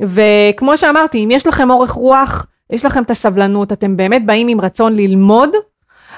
וכמו 0.00 0.78
שאמרתי 0.78 1.24
אם 1.24 1.30
יש 1.30 1.46
לכם 1.46 1.70
אורך 1.70 1.90
רוח 1.90 2.46
יש 2.70 2.84
לכם 2.84 3.02
את 3.02 3.10
הסבלנות 3.10 3.72
אתם 3.72 3.96
באמת 3.96 4.26
באים 4.26 4.48
עם 4.48 4.60
רצון 4.60 4.96
ללמוד 4.96 5.50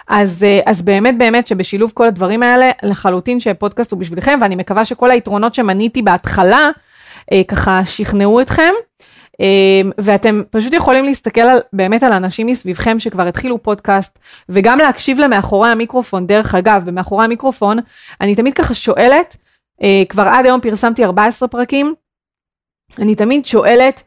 אז, 0.09 0.45
אה, 0.45 0.61
אז 0.67 0.83
באמת 0.83 1.19
באמת 1.19 1.47
שבשילוב 1.47 1.93
כל 1.95 2.07
הדברים 2.07 2.43
האלה, 2.43 2.71
לחלוטין 2.83 3.41
שפודקאסט 3.41 3.93
הוא 3.93 4.01
בשבילכם, 4.01 4.39
ואני 4.43 4.57
מקווה 4.57 4.85
שכל 4.85 5.11
היתרונות 5.11 5.55
שמניתי 5.55 6.03
בהתחלה, 6.03 6.71
אה, 7.33 7.43
ככה 7.49 7.81
שכנעו 7.87 8.41
אתכם. 8.41 8.73
אה, 9.41 9.91
ואתם 9.99 10.43
פשוט 10.51 10.73
יכולים 10.73 11.05
להסתכל 11.05 11.41
על, 11.41 11.59
באמת 11.73 12.03
על 12.03 12.13
אנשים 12.13 12.47
מסביבכם 12.47 12.99
שכבר 12.99 13.27
התחילו 13.27 13.63
פודקאסט, 13.63 14.19
וגם 14.49 14.79
להקשיב 14.79 15.19
למאחורי 15.19 15.69
המיקרופון, 15.69 16.27
דרך 16.27 16.55
אגב, 16.55 16.83
במאחורי 16.87 17.25
המיקרופון, 17.25 17.79
אני 18.21 18.35
תמיד 18.35 18.55
ככה 18.55 18.75
שואלת, 18.75 19.37
כבר 20.09 20.23
עד 20.23 20.45
היום 20.45 20.61
פרסמתי 20.61 21.05
14 21.05 21.49
פרקים, 21.49 21.95
אני 22.99 23.15
תמיד 23.15 23.47
שואלת 23.47 24.03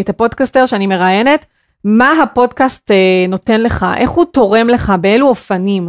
את 0.00 0.08
הפודקאסטר 0.08 0.66
שאני 0.66 0.86
מראיינת, 0.86 1.46
מה 1.84 2.22
הפודקאסט 2.22 2.90
אה, 2.90 3.26
נותן 3.28 3.60
לך, 3.60 3.86
איך 3.96 4.10
הוא 4.10 4.24
תורם 4.24 4.68
לך, 4.68 4.92
באילו 5.00 5.28
אופנים. 5.28 5.88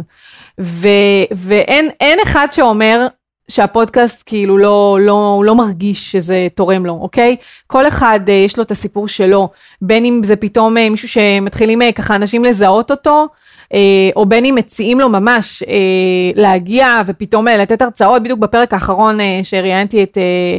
ו, 0.60 0.88
ואין 1.32 2.18
אחד 2.22 2.46
שאומר 2.50 3.06
שהפודקאסט 3.48 4.22
כאילו 4.26 4.58
לא, 4.58 4.98
לא, 5.00 5.42
לא 5.44 5.54
מרגיש 5.54 6.12
שזה 6.12 6.48
תורם 6.54 6.86
לו, 6.86 6.98
אוקיי? 7.02 7.36
כל 7.66 7.88
אחד 7.88 8.20
אה, 8.28 8.34
יש 8.34 8.56
לו 8.56 8.62
את 8.62 8.70
הסיפור 8.70 9.08
שלו, 9.08 9.48
בין 9.82 10.04
אם 10.04 10.20
זה 10.24 10.36
פתאום 10.36 10.78
אה, 10.78 10.90
מישהו 10.90 11.08
שמתחילים 11.08 11.82
אה, 11.82 11.92
ככה 11.92 12.16
אנשים 12.16 12.44
לזהות 12.44 12.90
אותו, 12.90 13.26
אה, 13.74 14.10
או 14.16 14.26
בין 14.26 14.44
אם 14.44 14.54
מציעים 14.54 15.00
לו 15.00 15.08
ממש 15.08 15.62
אה, 15.62 16.42
להגיע 16.42 17.00
ופתאום 17.06 17.48
אה, 17.48 17.56
לתת 17.56 17.82
הרצאות, 17.82 18.22
בדיוק 18.22 18.38
בפרק 18.38 18.72
האחרון 18.72 19.20
אה, 19.20 19.40
שראיינתי 19.42 20.02
את... 20.02 20.18
אה, 20.18 20.58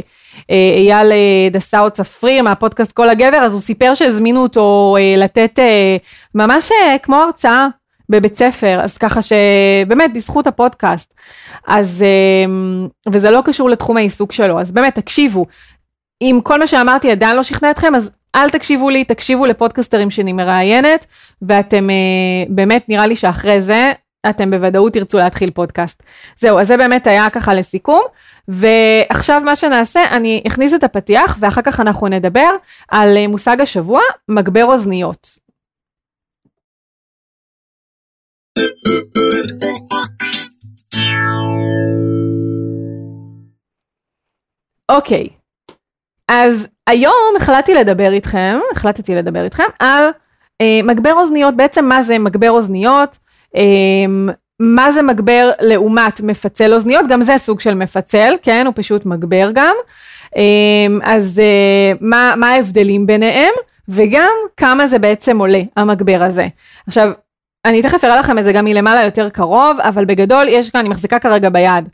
אה, 0.50 0.74
אייל 0.76 1.12
אה, 1.12 1.48
דסאו 1.50 1.90
צפריר 1.90 2.42
מהפודקאסט 2.42 2.92
כל 2.92 3.08
הגבר, 3.08 3.36
אז 3.36 3.52
הוא 3.52 3.60
סיפר 3.60 3.94
שהזמינו 3.94 4.42
אותו 4.42 4.96
אה, 4.98 5.14
לתת 5.16 5.58
ממש 6.34 6.70
כמו 7.02 7.16
הרצאה 7.16 7.68
בבית 8.08 8.36
ספר, 8.36 8.80
אז 8.82 8.98
ככה 8.98 9.20
שבאמת 9.22 10.12
בזכות 10.14 10.46
הפודקאסט, 10.46 11.14
אז 11.66 12.04
וזה 13.10 13.30
לא 13.30 13.42
קשור 13.44 13.70
לתחום 13.70 13.96
העיסוק 13.96 14.32
שלו, 14.32 14.60
אז 14.60 14.72
באמת 14.72 14.94
תקשיבו, 14.94 15.46
אם 16.22 16.40
כל 16.42 16.58
מה 16.58 16.66
שאמרתי 16.66 17.10
עדיין 17.10 17.36
לא 17.36 17.42
שכנע 17.42 17.70
אתכם, 17.70 17.94
אז 17.94 18.10
אל 18.34 18.50
תקשיבו 18.50 18.90
לי, 18.90 19.04
תקשיבו 19.04 19.46
לפודקסטרים 19.46 20.10
שאני 20.10 20.32
מראיינת, 20.32 21.06
ואתם 21.42 21.88
באמת 22.48 22.88
נראה 22.88 23.06
לי 23.06 23.16
שאחרי 23.16 23.60
זה 23.60 23.92
אתם 24.30 24.50
בוודאות 24.50 24.92
תרצו 24.92 25.18
להתחיל 25.18 25.50
פודקאסט. 25.50 26.02
זהו, 26.38 26.58
אז 26.58 26.68
זה 26.68 26.76
באמת 26.76 27.06
היה 27.06 27.30
ככה 27.30 27.54
לסיכום. 27.54 28.02
ועכשיו 28.48 29.42
מה 29.44 29.56
שנעשה, 29.56 30.00
אני 30.10 30.42
אכניס 30.46 30.74
את 30.74 30.84
הפתיח 30.84 31.36
ואחר 31.40 31.62
כך 31.62 31.80
אנחנו 31.80 32.08
נדבר 32.08 32.50
על 32.88 33.16
אה, 33.16 33.28
מושג 33.28 33.60
השבוע, 33.60 34.00
מגבר 34.28 34.64
אוזניות. 34.64 35.43
אוקיי, 44.88 45.28
אז 46.28 46.66
היום 46.86 47.34
החלטתי 47.36 47.74
לדבר 47.74 48.12
איתכם, 48.12 48.58
החלטתי 48.72 49.14
לדבר 49.14 49.44
איתכם 49.44 49.64
על 49.78 50.04
אה, 50.60 50.80
מגבר 50.84 51.12
אוזניות, 51.12 51.56
בעצם 51.56 51.84
מה 51.84 52.02
זה 52.02 52.18
מגבר 52.18 52.50
אוזניות, 52.50 53.18
אה, 53.56 53.62
מה 54.60 54.92
זה 54.92 55.02
מגבר 55.02 55.50
לעומת 55.60 56.20
מפצל 56.20 56.74
אוזניות? 56.74 57.06
גם 57.08 57.22
זה 57.22 57.38
סוג 57.38 57.60
של 57.60 57.74
מפצל, 57.74 58.34
כן? 58.42 58.66
הוא 58.66 58.72
פשוט 58.76 59.06
מגבר 59.06 59.50
גם. 59.54 59.74
אמ, 60.36 61.00
אז 61.02 61.40
אה, 61.40 61.92
מה, 62.00 62.34
מה 62.36 62.48
ההבדלים 62.48 63.06
ביניהם? 63.06 63.52
וגם 63.88 64.32
כמה 64.56 64.86
זה 64.86 64.98
בעצם 64.98 65.38
עולה, 65.38 65.60
המגבר 65.76 66.22
הזה. 66.22 66.48
עכשיו, 66.86 67.10
אני 67.64 67.82
תכף 67.82 68.04
אראה 68.04 68.16
לכם 68.16 68.38
את 68.38 68.44
זה 68.44 68.52
גם 68.52 68.64
מלמעלה 68.64 69.04
יותר 69.04 69.28
קרוב, 69.28 69.80
אבל 69.80 70.04
בגדול 70.04 70.46
יש 70.48 70.70
כאן, 70.70 70.80
אני 70.80 70.88
מחזיקה 70.88 71.18
כרגע 71.18 71.48
ביד, 71.48 71.88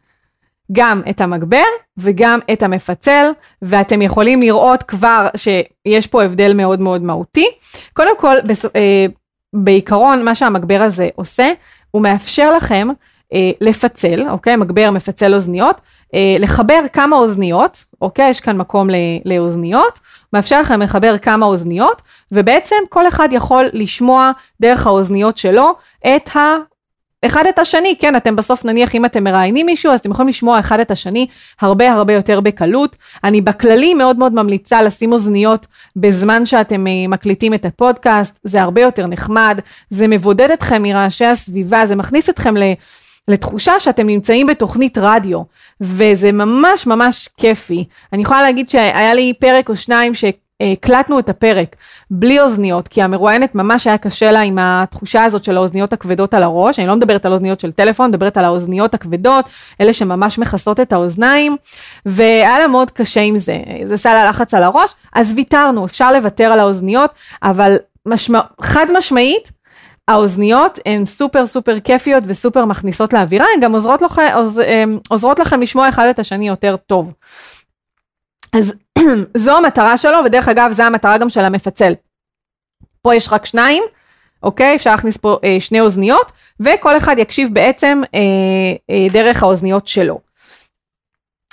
גם 0.73 1.03
את 1.11 1.21
המגבר 1.21 1.65
וגם 1.99 2.39
את 2.53 2.63
המפצל, 2.63 3.31
ואתם 3.63 4.03
יכולים 4.03 4.43
לראות 4.43 4.83
כבר 4.83 5.29
שיש 5.37 6.07
פה 6.07 6.23
הבדל 6.23 6.55
מאוד 6.55 6.81
מאוד 6.81 7.03
מהותי. 7.03 7.47
קודם 7.93 8.19
כל, 8.19 8.37
אה, 8.77 9.07
בעיקרון, 9.53 10.25
מה 10.25 10.35
שהמגבר 10.35 10.83
הזה 10.83 11.09
עושה, 11.15 11.53
הוא 11.91 12.03
מאפשר 12.03 12.57
לכם 12.57 12.89
אה, 13.33 13.51
לפצל, 13.61 14.29
אוקיי? 14.29 14.57
מגבר 14.57 14.91
מפצל 14.91 15.35
אוזניות, 15.35 15.81
אה, 16.15 16.37
לחבר 16.39 16.81
כמה 16.93 17.17
אוזניות, 17.17 17.85
אוקיי? 18.03 18.31
יש 18.31 18.41
כאן 18.41 18.57
מקום 18.57 18.89
לאוזניות, 19.25 20.01
מאפשר 20.33 20.61
לכם 20.61 20.83
לחבר 20.83 21.19
כמה 21.19 21.47
אוזניות, 21.47 22.03
ובעצם 22.33 22.77
כל 22.89 23.09
אחד 23.09 23.29
יכול 23.33 23.69
לשמוע 23.73 24.33
דרך 24.61 24.87
האוזניות 24.87 25.37
שלו 25.37 25.75
את 26.07 26.37
ה... 26.37 26.57
אחד 27.27 27.47
את 27.47 27.59
השני, 27.59 27.97
כן, 28.01 28.17
אתם 28.17 28.37
בסוף 28.37 28.65
נניח 28.65 28.95
אם 28.95 29.05
אתם 29.05 29.25
מראיינים 29.25 29.67
מישהו, 29.67 29.93
אז 29.93 30.01
אתם 30.01 30.11
יכולים 30.11 30.29
לשמוע 30.29 30.61
אחד 30.61 30.81
את 30.81 30.91
השני 30.91 31.27
הרבה 31.61 31.93
הרבה 31.93 32.13
יותר 32.13 32.41
בקלות. 32.41 32.97
אני 33.25 33.41
בכללי 33.41 33.95
מאוד 33.95 34.19
מאוד 34.19 34.35
ממליצה 34.35 34.83
לשים 34.83 35.13
אוזניות 35.13 35.67
בזמן 35.97 36.47
שאתם 36.47 36.87
אה, 36.87 36.93
מקליטים 37.09 37.55
את 37.55 37.65
הפודקאסט, 37.65 38.39
זה 38.43 38.63
הרבה 38.63 38.81
יותר 38.81 39.07
נחמד, 39.07 39.61
זה 39.91 40.09
מבודד 40.09 40.51
אתכם 40.51 40.83
מרעשי 40.83 41.25
הסביבה, 41.25 41.87
זה 41.87 41.97
מכניס 41.97 42.31
אתכם 42.31 42.57
ל... 42.57 42.63
לתחושה 43.31 43.81
שאתם 43.81 44.07
נמצאים 44.07 44.47
בתוכנית 44.47 44.99
רדיו, 44.99 45.43
וזה 45.81 46.33
ממש 46.33 46.87
ממש 46.87 47.29
כיפי. 47.37 47.85
אני 48.13 48.23
יכולה 48.23 48.43
להגיד 48.43 48.69
שהיה 48.69 49.15
לי 49.15 49.33
פרק 49.41 49.69
או 49.69 49.77
שניים 49.77 50.15
ש... 50.15 50.25
הקלטנו 50.73 51.19
את 51.19 51.29
הפרק 51.29 51.77
בלי 52.11 52.41
אוזניות, 52.41 52.89
כי 52.89 53.03
המרואיינת 53.03 53.55
ממש 53.55 53.87
היה 53.87 53.99
קשה 53.99 54.33
לה 54.33 54.41
עם 54.41 54.59
התחושה 54.61 55.25
הזאת 55.25 55.45
של 55.45 55.57
האוזניות 55.57 55.93
הכבדות 55.93 56.35
על 56.35 56.43
הראש, 56.43 56.79
אני 56.79 56.87
לא 56.87 56.97
מדברת 56.97 57.27
על 57.27 57.33
אוזניות 57.33 57.61
של 57.61 57.73
טלפון, 57.73 58.11
מדברת 58.11 58.37
על 58.37 58.45
האוזניות 58.45 58.95
הכבדות, 58.95 59.45
אלה 59.81 59.93
שממש 59.93 60.39
מכסות 60.39 60.81
את 60.81 60.93
האוזניים, 60.93 61.57
והיה 62.07 62.59
לה 62.59 62.67
מאוד 62.67 62.91
קשה 62.91 63.21
עם 63.21 63.39
זה, 63.39 63.59
זה 63.85 63.95
עשה 63.95 64.15
לה 64.15 64.29
לחץ 64.29 64.55
על 64.55 64.63
הראש, 64.63 64.95
אז 65.13 65.33
ויתרנו, 65.37 65.87
אפשר 65.87 66.13
לוותר 66.13 66.45
על 66.45 66.61
האוזניות, 66.61 67.11
אבל 67.43 67.77
משמע, 68.07 68.41
חד 68.61 68.87
משמעית, 68.99 69.51
האוזניות 70.09 70.79
הן 70.87 71.05
סופר 71.05 71.47
סופר 71.47 71.81
כיפיות 71.81 72.25
וסופר 72.27 72.65
מכניסות 72.65 73.13
לאווירה, 73.13 73.47
הן 73.55 73.61
גם 73.61 73.73
עוזרות, 73.73 74.03
לכם, 74.03 74.27
עוז, 74.35 74.61
עוזרות 75.09 75.39
לכם 75.39 75.61
לשמוע 75.61 75.89
אחד 75.89 76.07
את 76.07 76.19
השני 76.19 76.49
יותר 76.49 76.77
טוב. 76.77 77.13
אז 78.53 78.75
זו 79.37 79.57
המטרה 79.57 79.97
שלו, 79.97 80.19
ודרך 80.25 80.49
אגב, 80.49 80.73
זו 80.73 80.83
המטרה 80.83 81.19
גם 81.19 81.31
של 81.31 81.41
המפצל. 81.41 81.93
פה 83.03 83.15
יש 83.15 83.29
רק 83.33 83.47
שניים, 83.47 83.83
אוקיי? 84.43 84.77
אפשר 84.77 84.91
להכניס 84.91 85.17
פה 85.17 85.37
אה, 85.45 85.57
שני 85.61 85.81
אוזניות, 85.81 86.33
וכל 86.61 86.97
אחד 86.97 87.17
יקשיב 87.19 87.55
בעצם 87.55 88.03
אה, 88.15 88.21
אה, 88.91 89.07
דרך 89.11 89.43
האוזניות 89.43 89.87
שלו. 89.87 90.21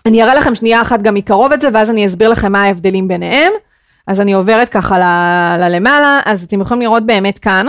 אני 0.06 0.24
אראה 0.24 0.36
לכם 0.36 0.56
שנייה 0.56 0.82
אחת 0.82 1.02
גם 1.02 1.14
מקרוב 1.14 1.52
את 1.52 1.62
זה, 1.62 1.68
ואז 1.74 1.90
אני 1.90 2.06
אסביר 2.06 2.30
לכם 2.30 2.52
מה 2.52 2.64
ההבדלים 2.64 3.08
ביניהם. 3.08 3.54
אז 4.08 4.22
אני 4.22 4.34
עוברת 4.34 4.70
ככה 4.70 4.98
ללמעלה, 5.60 6.20
אז 6.26 6.44
אתם 6.44 6.62
יכולים 6.62 6.82
לראות 6.82 7.06
באמת 7.06 7.40
כאן, 7.40 7.68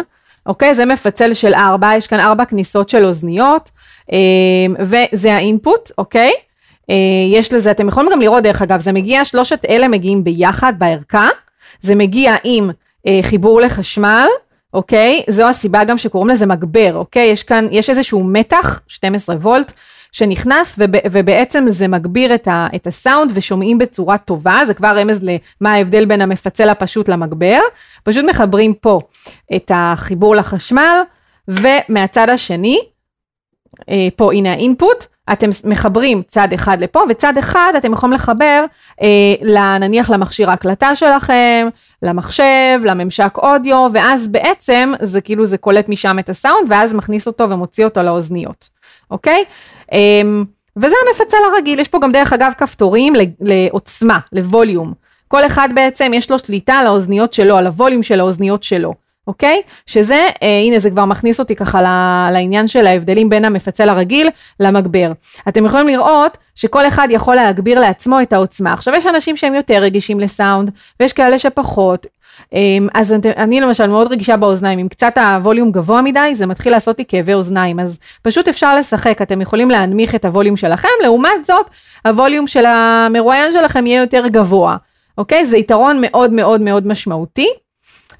אוקיי? 0.49 0.75
זה 0.75 0.85
מפצל 0.85 1.35
של 1.35 1.55
ארבע, 1.55 1.91
יש 1.97 2.07
כאן 2.07 2.21
ארבע 2.21 2.45
כניסות 2.45 2.89
של 2.89 3.05
אוזניות, 3.05 3.71
אה, 4.13 4.19
וזה 4.81 5.35
האינפוט, 5.35 5.91
אוקיי? 5.99 6.33
אה, 6.91 6.95
יש 7.33 7.53
לזה, 7.53 7.71
אתם 7.71 7.89
יכולים 7.89 8.11
גם 8.13 8.21
לראות 8.21 8.43
דרך 8.43 8.63
אגב, 8.63 8.81
זה 8.81 8.93
מגיע, 8.93 9.25
שלושת 9.25 9.65
אלה 9.69 9.89
מגיעים 9.89 10.25
ביחד 10.25 10.73
בערכה, 10.79 11.29
זה 11.81 11.95
מגיע 11.95 12.37
עם 12.45 12.71
אה, 13.07 13.19
חיבור 13.23 13.61
לחשמל, 13.61 14.27
אוקיי? 14.75 15.23
זו 15.29 15.49
הסיבה 15.49 15.85
גם 15.85 15.99
שקוראים 15.99 16.31
לזה 16.31 16.47
מגבר, 16.47 16.95
אוקיי? 16.95 17.27
יש 17.27 17.43
כאן, 17.43 17.67
יש 17.71 17.91
איזשהו 17.91 18.25
מתח, 18.25 18.81
12 18.89 19.37
וולט, 19.37 19.73
שנכנס 20.13 20.77
וב, 20.79 20.91
ובעצם 21.13 21.65
זה 21.69 21.89
מגביר 21.89 22.35
את, 22.35 22.49
ה, 22.49 22.67
את 22.75 22.87
הסאונד 22.87 23.31
ושומעים 23.35 23.79
בצורה 23.79 24.19
טובה, 24.19 24.61
זה 24.67 24.75
כבר 24.75 24.99
רמז 24.99 25.21
למה 25.23 25.73
ההבדל 25.73 26.05
בין 26.05 26.21
המפצל 26.21 26.69
הפשוט 26.69 27.09
למגבר, 27.09 27.61
פשוט 28.05 28.25
מחברים 28.25 28.75
פה 28.75 29.01
את 29.57 29.71
החיבור 29.75 30.37
לחשמל, 30.37 31.01
ומהצד 31.49 32.29
השני, 32.29 32.79
אה, 33.89 34.09
פה 34.17 34.33
הנה 34.33 34.53
האינפוט, 34.53 35.05
אתם 35.33 35.51
מחברים 35.65 36.23
צד 36.29 36.49
אחד 36.55 36.77
לפה 36.81 37.03
וצד 37.09 37.39
אחד 37.39 37.73
אתם 37.77 37.93
יכולים 37.93 38.13
לחבר 38.13 38.65
אה, 39.03 39.79
נניח 39.79 40.11
למכשיר 40.11 40.51
ההקלטה 40.51 40.95
שלכם, 40.95 41.69
למחשב, 42.03 42.81
לממשק 42.85 43.37
אודיו 43.37 43.87
ואז 43.95 44.29
בעצם 44.29 44.93
זה 45.03 45.21
כאילו 45.21 45.47
זה 45.47 45.59
קולט 45.59 45.89
משם 45.89 46.19
את 46.19 46.29
הסאונד 46.29 46.67
ואז 46.71 46.95
מכניס 46.95 47.27
אותו 47.27 47.51
ומוציא 47.51 47.85
אותו 47.85 48.03
לאוזניות, 48.03 48.69
אוקיי? 49.11 49.45
אה, 49.93 50.23
וזה 50.77 50.95
המפצל 51.09 51.37
הרגיל, 51.53 51.81
יש 51.81 51.89
פה 51.89 51.99
גם 52.03 52.13
דרך 52.13 52.33
אגב 52.33 52.53
כפתורים 52.59 53.13
לעוצמה, 53.41 54.19
לווליום. 54.33 54.93
כל 55.29 55.47
אחד 55.47 55.69
בעצם 55.75 56.13
יש 56.15 56.31
לו 56.31 56.39
שליטה 56.39 56.75
על 56.75 56.87
האוזניות 56.87 57.33
שלו, 57.33 57.57
על 57.57 57.67
הווליום 57.67 58.03
של 58.03 58.21
האוזניות 58.21 58.63
שלו. 58.63 58.95
אוקיי? 59.27 59.63
שזה, 59.87 60.29
אה, 60.43 60.61
הנה 60.67 60.79
זה 60.79 60.91
כבר 60.91 61.05
מכניס 61.05 61.41
אותי 61.41 61.57
ככה 61.57 61.81
לעניין 62.33 62.69
של 62.69 62.87
ההבדלים 62.87 63.29
בין 63.29 63.45
המפצל 63.45 63.89
הרגיל 63.89 64.29
למגבר. 64.61 65.13
אתם 65.49 65.67
יכולים 65.67 65.89
לראות 65.89 66.39
שכל 66.55 66.87
אחד 66.87 67.09
יכול 67.11 67.35
להגביר 67.35 67.81
לעצמו 67.81 68.23
את 68.23 68.33
העוצמה. 68.33 68.73
עכשיו 68.73 68.95
יש 68.95 69.07
אנשים 69.07 69.37
שהם 69.37 69.55
יותר 69.55 69.75
רגישים 69.75 70.21
לסאונד, 70.21 70.71
ויש 71.01 71.13
כאלה 71.13 71.39
שפחות. 71.39 72.07
אה, 72.55 72.61
אז 72.95 73.15
אני 73.37 73.61
למשל 73.61 73.87
מאוד 73.87 74.13
רגישה 74.13 74.37
באוזניים, 74.37 74.79
אם 74.79 74.89
קצת 74.89 75.19
הווליום 75.19 75.73
גבוה 75.73 76.03
מדי, 76.03 76.35
זה 76.35 76.47
מתחיל 76.47 76.73
לעשות 76.73 76.99
לי 76.99 77.05
כאבי 77.09 77.35
אוזניים, 77.35 77.81
אז 77.81 77.99
פשוט 78.23 78.49
אפשר 78.49 78.77
לשחק, 78.77 79.23
אתם 79.23 79.41
יכולים 79.41 79.71
להנמיך 79.71 80.15
את 80.15 80.25
הווליום 80.25 80.57
שלכם, 80.57 80.89
לעומת 81.03 81.45
זאת, 81.47 81.67
הווליום 82.07 82.47
של 82.47 82.65
המרואיין 82.67 83.53
שלכם 83.53 83.87
יהיה 83.87 84.01
יותר 84.01 84.27
גבוה, 84.27 84.77
אוקיי? 85.19 85.47
זה 85.47 85.57
יתרון 85.57 85.99
מאוד 86.01 86.33
מאוד 86.33 86.61
מאוד 86.61 86.87
משמעותי. 86.87 87.49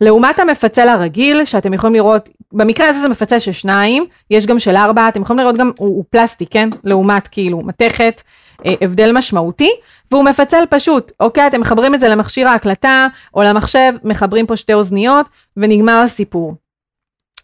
לעומת 0.01 0.39
המפצל 0.39 0.89
הרגיל, 0.89 1.45
שאתם 1.45 1.75
יכולים 1.75 1.95
לראות, 1.95 2.29
במקרה 2.53 2.89
הזה 2.89 3.01
זה 3.01 3.09
מפצל 3.09 3.39
של 3.39 3.53
שניים, 3.53 4.07
יש 4.31 4.47
גם 4.47 4.59
של 4.59 4.77
ארבע, 4.77 5.09
אתם 5.09 5.23
יכולים 5.23 5.41
לראות 5.41 5.59
גם, 5.59 5.71
הוא, 5.79 5.89
הוא 5.89 6.05
פלסטי, 6.11 6.47
כן? 6.47 6.69
לעומת 6.85 7.29
כאילו 7.29 7.63
מתכת, 7.65 8.23
אה, 8.67 8.75
הבדל 8.81 9.13
משמעותי, 9.13 9.71
והוא 10.11 10.25
מפצל 10.25 10.65
פשוט, 10.71 11.13
אוקיי? 11.21 11.47
אתם 11.47 11.61
מחברים 11.61 11.95
את 11.95 12.01
זה 12.01 12.09
למכשיר 12.09 12.49
ההקלטה 12.49 13.09
או 13.35 13.43
למחשב, 13.43 13.93
מחברים 14.05 14.47
פה 14.47 14.57
שתי 14.57 14.75
אוזניות 14.75 15.27
ונגמר 15.57 16.01
הסיפור. 16.05 16.55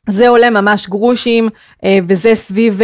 זה 0.09 0.29
עולה 0.29 0.51
ממש 0.51 0.89
גרושים 0.89 1.49
וזה 2.09 2.35
סביב 2.35 2.81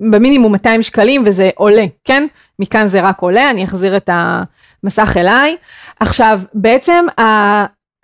במינימום 0.00 0.52
200 0.52 0.82
שקלים 0.82 1.22
וזה 1.26 1.50
עולה, 1.54 1.84
כן? 2.04 2.26
מכאן 2.58 2.88
זה 2.88 3.00
רק 3.00 3.20
עולה, 3.20 3.50
אני 3.50 3.64
אחזיר 3.64 3.96
את 3.96 4.10
המסך 4.12 5.16
אליי. 5.16 5.56
עכשיו, 6.00 6.40
בעצם 6.54 7.06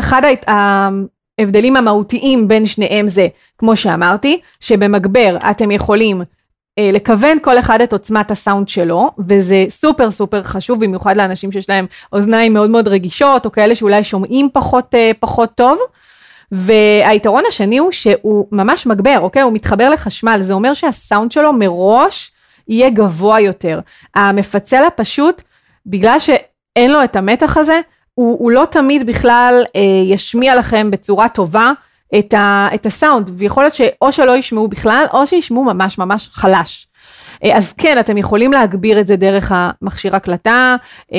אחד 0.01 0.23
ההבדלים 0.47 1.77
המהותיים 1.77 2.49
בין 2.49 2.67
שניהם 2.67 3.09
זה, 3.09 3.29
כמו 3.59 3.77
שאמרתי, 3.77 4.41
שבמגבר 4.61 5.37
אתם 5.51 5.71
יכולים 5.71 6.21
אה, 6.21 6.27
לכוון 6.81 7.39
כל 7.43 7.59
אחד 7.59 7.81
את 7.81 7.93
עוצמת 7.93 8.31
הסאונד 8.31 8.69
שלו, 8.69 9.11
וזה 9.29 9.65
סופר 9.69 10.11
סופר 10.11 10.43
חשוב, 10.43 10.85
במיוחד 10.85 11.17
לאנשים 11.17 11.53
שיש 11.53 11.69
להם 11.69 11.87
אוזניים 12.13 12.53
מאוד 12.53 12.71
מאוד 12.71 12.89
רגישות, 12.89 13.47
או 13.47 13.53
כאלה 13.53 13.75
שאולי 13.75 14.05
שומעים 14.05 14.49
פחות, 14.53 14.95
אה, 14.95 15.11
פחות 15.21 15.51
טוב. 15.55 15.79
והיתרון 16.53 17.45
השני 17.49 17.79
הוא 17.79 17.93
שהוא 17.93 18.47
ממש 18.53 18.87
מגבר, 18.87 19.19
אוקיי? 19.21 19.43
הוא 19.43 19.53
מתחבר 19.53 19.91
לחשמל, 19.91 20.39
זה 20.43 20.55
אומר 20.55 20.75
שהסאונד 20.75 21.33
שלו 21.33 21.53
מראש 21.53 22.33
יהיה 22.69 22.91
גבוה 22.91 23.41
יותר. 23.41 23.81
המפצל 24.15 24.85
הפשוט, 24.85 25.43
בגלל 25.87 26.19
שאין 26.19 26.91
לו 26.91 27.05
את 27.05 27.17
המתח 27.17 27.57
הזה, 27.57 27.81
הוא, 28.15 28.39
הוא 28.39 28.51
לא 28.51 28.65
תמיד 28.71 29.07
בכלל 29.07 29.65
אה, 29.77 29.81
ישמיע 30.07 30.57
לכם 30.57 30.91
בצורה 30.91 31.29
טובה 31.29 31.73
את, 32.19 32.35
ה, 32.35 32.69
את 32.75 32.87
הסאונד, 32.87 33.31
ויכול 33.35 33.65
להיות 33.65 33.75
שאו 33.75 34.13
שלא 34.13 34.37
ישמעו 34.37 34.69
בכלל, 34.69 35.05
או 35.13 35.27
שישמעו 35.27 35.65
ממש 35.65 35.99
ממש 35.99 36.29
חלש. 36.33 36.89
אה, 37.45 37.57
אז 37.57 37.73
כן, 37.73 37.99
אתם 38.01 38.19
יכולים 38.19 38.53
להגביר 38.53 39.01
את 39.01 39.07
זה 39.07 39.17
דרך 39.17 39.53
המכשיר 39.55 40.17
הקלטה, 40.17 40.77
אה, 41.13 41.19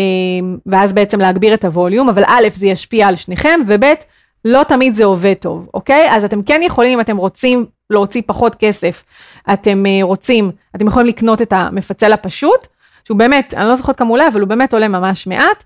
ואז 0.65 0.93
בעצם 0.93 1.19
להגביר 1.19 1.53
את 1.53 1.65
הווליום, 1.65 2.09
אבל 2.09 2.23
א', 2.27 2.47
זה 2.53 2.67
ישפיע 2.67 3.07
על 3.07 3.15
שניכם, 3.15 3.59
וב', 3.67 3.83
לא 4.45 4.63
תמיד 4.63 4.95
זה 4.95 5.05
עובד 5.05 5.33
טוב, 5.33 5.67
אוקיי? 5.73 6.07
אז 6.11 6.23
אתם 6.23 6.43
כן 6.43 6.61
יכולים, 6.63 6.93
אם 6.93 6.99
אתם 6.99 7.17
רוצים 7.17 7.65
להוציא 7.89 8.21
פחות 8.25 8.55
כסף, 8.55 9.03
אתם 9.53 9.85
אה, 9.85 9.99
רוצים, 10.01 10.51
אתם 10.75 10.87
יכולים 10.87 11.07
לקנות 11.07 11.41
את 11.41 11.53
המפצל 11.53 12.13
הפשוט, 12.13 12.67
שהוא 13.05 13.17
באמת, 13.17 13.53
אני 13.57 13.67
לא 13.67 13.75
זוכרת 13.75 13.97
כמה 13.97 14.09
עולה, 14.09 14.27
אבל 14.27 14.41
הוא 14.41 14.49
באמת 14.49 14.73
עולה 14.73 14.87
ממש 14.87 15.27
מעט, 15.27 15.63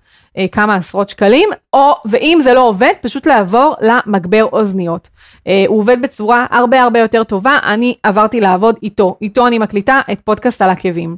כמה 0.52 0.74
עשרות 0.74 1.08
שקלים, 1.08 1.48
או, 1.72 1.94
ואם 2.04 2.38
זה 2.42 2.54
לא 2.54 2.68
עובד, 2.68 2.92
פשוט 3.00 3.26
לעבור 3.26 3.74
למגבר 3.80 4.44
אוזניות. 4.52 5.08
אה, 5.46 5.64
הוא 5.68 5.78
עובד 5.78 6.02
בצורה 6.02 6.46
הרבה 6.50 6.82
הרבה 6.82 6.98
יותר 6.98 7.24
טובה, 7.24 7.58
אני 7.64 7.94
עברתי 8.02 8.40
לעבוד 8.40 8.76
איתו, 8.82 9.16
איתו 9.22 9.46
אני 9.46 9.58
מקליטה 9.58 10.00
את 10.12 10.20
פודקאסט 10.24 10.62
על 10.62 10.70
עקבים. 10.70 11.16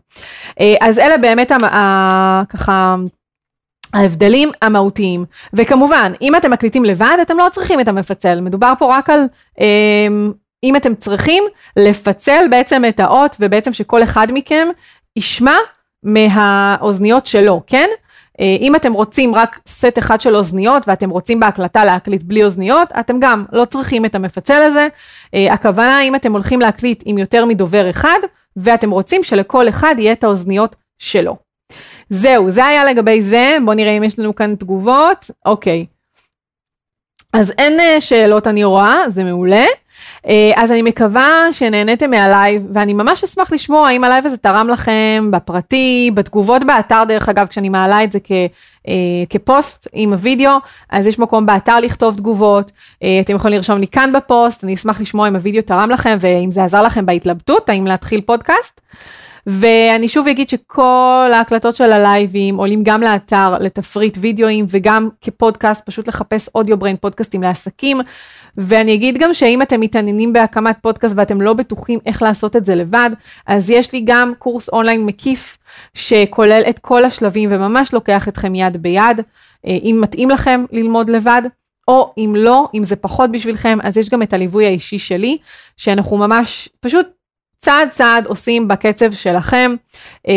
אה, 0.60 0.74
אז 0.80 0.98
אלה 0.98 1.18
באמת 1.18 1.52
ה, 1.52 2.42
ככה... 2.48 2.94
ההבדלים 3.94 4.50
המהותיים 4.62 5.24
וכמובן 5.52 6.12
אם 6.22 6.36
אתם 6.36 6.50
מקליטים 6.50 6.84
לבד 6.84 7.16
אתם 7.22 7.38
לא 7.38 7.46
צריכים 7.52 7.80
את 7.80 7.88
המפצל 7.88 8.40
מדובר 8.40 8.72
פה 8.78 8.98
רק 8.98 9.10
על 9.10 9.20
אם 10.64 10.76
אתם 10.76 10.94
צריכים 10.94 11.44
לפצל 11.76 12.44
בעצם 12.50 12.82
את 12.88 13.00
האות 13.00 13.36
ובעצם 13.40 13.72
שכל 13.72 14.02
אחד 14.02 14.26
מכם 14.30 14.68
ישמע 15.16 15.56
מהאוזניות 16.02 17.26
שלו 17.26 17.62
כן 17.66 17.88
אה, 17.88 18.09
אם 18.60 18.76
אתם 18.76 18.92
רוצים 18.92 19.34
רק 19.34 19.60
סט 19.66 19.98
אחד 19.98 20.20
של 20.20 20.36
אוזניות 20.36 20.88
ואתם 20.88 21.10
רוצים 21.10 21.40
בהקלטה 21.40 21.84
להקליט 21.84 22.22
בלי 22.22 22.44
אוזניות, 22.44 22.88
אתם 23.00 23.16
גם 23.20 23.44
לא 23.52 23.64
צריכים 23.64 24.04
את 24.04 24.14
המפצל 24.14 24.62
הזה. 24.62 24.88
אה, 25.34 25.52
הכוונה 25.52 26.02
אם 26.02 26.14
אתם 26.14 26.32
הולכים 26.32 26.60
להקליט 26.60 27.02
עם 27.06 27.18
יותר 27.18 27.44
מדובר 27.44 27.90
אחד, 27.90 28.18
ואתם 28.56 28.90
רוצים 28.90 29.24
שלכל 29.24 29.68
אחד 29.68 29.94
יהיה 29.98 30.12
את 30.12 30.24
האוזניות 30.24 30.76
שלו. 30.98 31.36
זהו, 32.10 32.50
זה 32.50 32.66
היה 32.66 32.84
לגבי 32.84 33.22
זה, 33.22 33.56
בואו 33.64 33.76
נראה 33.76 33.96
אם 33.96 34.02
יש 34.02 34.18
לנו 34.18 34.34
כאן 34.34 34.54
תגובות. 34.54 35.30
אוקיי. 35.46 35.86
אז 37.32 37.52
אין 37.58 37.80
אה, 37.80 38.00
שאלות 38.00 38.46
אני 38.46 38.64
רואה, 38.64 39.10
זה 39.10 39.24
מעולה. 39.24 39.64
אה, 40.26 40.52
אז 40.56 40.72
אני 40.72 40.82
מקווה 40.82 41.46
שנהניתם 41.52 42.10
מהלייב, 42.10 42.62
ואני 42.74 42.92
ממש 42.92 43.24
אשמח 43.24 43.52
לשמוע 43.52 43.88
האם 43.88 44.04
הלייב 44.04 44.26
הזה 44.26 44.36
תרם 44.36 44.68
לכם 44.68 45.28
בפרטי, 45.30 46.10
בתגובות 46.14 46.64
באתר, 46.64 47.02
דרך 47.08 47.28
אגב, 47.28 47.46
כשאני 47.46 47.68
מעלה 47.68 48.04
את 48.04 48.12
זה 48.12 48.18
כ... 48.24 48.32
אה, 48.88 48.94
כפוסט 49.30 49.88
עם 49.92 50.12
הוידאו, 50.12 50.52
אז 50.90 51.06
יש 51.06 51.18
מקום 51.18 51.46
באתר 51.46 51.80
לכתוב 51.80 52.16
תגובות, 52.16 52.72
אה, 53.02 53.20
אתם 53.20 53.34
יכולים 53.34 53.56
לרשום 53.56 53.78
לי 53.78 53.86
כאן 53.86 54.12
בפוסט, 54.12 54.64
אני 54.64 54.74
אשמח 54.74 55.00
לשמוע 55.00 55.28
אם 55.28 55.36
הוידאו 55.36 55.62
תרם 55.62 55.90
לכם 55.90 56.16
ואם 56.20 56.50
זה 56.52 56.64
עזר 56.64 56.82
לכם 56.82 57.06
בהתלבטות, 57.06 57.68
האם 57.68 57.86
להתחיל 57.86 58.20
פודקאסט. 58.20 58.80
ואני 59.46 60.08
שוב 60.08 60.28
אגיד 60.28 60.48
שכל 60.48 61.30
ההקלטות 61.32 61.74
של 61.74 61.92
הלייבים 61.92 62.56
עולים 62.56 62.82
גם 62.82 63.00
לאתר 63.02 63.54
לתפריט 63.60 64.18
וידאוים 64.20 64.66
וגם 64.68 65.08
כפודקאסט, 65.20 65.86
פשוט 65.86 66.08
לחפש 66.08 66.48
Audio 66.54 66.78
Brain 66.78 66.96
פודקאסטים 66.96 67.42
לעסקים. 67.42 68.00
ואני 68.56 68.94
אגיד 68.94 69.18
גם 69.18 69.34
שאם 69.34 69.62
אתם 69.62 69.80
מתעניינים 69.80 70.32
בהקמת 70.32 70.76
פודקאסט 70.82 71.14
ואתם 71.16 71.40
לא 71.40 71.52
בטוחים 71.52 71.98
איך 72.06 72.22
לעשות 72.22 72.56
את 72.56 72.66
זה 72.66 72.74
לבד, 72.74 73.10
אז 73.46 73.70
יש 73.70 73.92
לי 73.92 74.02
גם 74.04 74.32
קורס 74.38 74.68
אונליין 74.68 75.06
מקיף 75.06 75.58
שכולל 75.94 76.62
את 76.68 76.78
כל 76.78 77.04
השלבים 77.04 77.50
וממש 77.52 77.94
לוקח 77.94 78.28
אתכם 78.28 78.54
יד 78.54 78.76
ביד, 78.82 79.20
אה, 79.66 79.78
אם 79.82 79.98
מתאים 80.00 80.30
לכם 80.30 80.64
ללמוד 80.72 81.10
לבד. 81.10 81.42
או 81.88 82.12
אם 82.18 82.34
לא, 82.36 82.68
אם 82.74 82.84
זה 82.84 82.96
פחות 82.96 83.32
בשבילכם, 83.32 83.78
אז 83.82 83.96
יש 83.96 84.08
גם 84.08 84.22
את 84.22 84.32
הליווי 84.32 84.66
האישי 84.66 84.98
שלי, 84.98 85.38
שאנחנו 85.76 86.16
ממש 86.16 86.68
פשוט 86.80 87.06
צעד 87.60 87.88
צעד 87.90 88.26
עושים 88.26 88.68
בקצב 88.68 89.12
שלכם, 89.12 89.74
אה, 90.28 90.34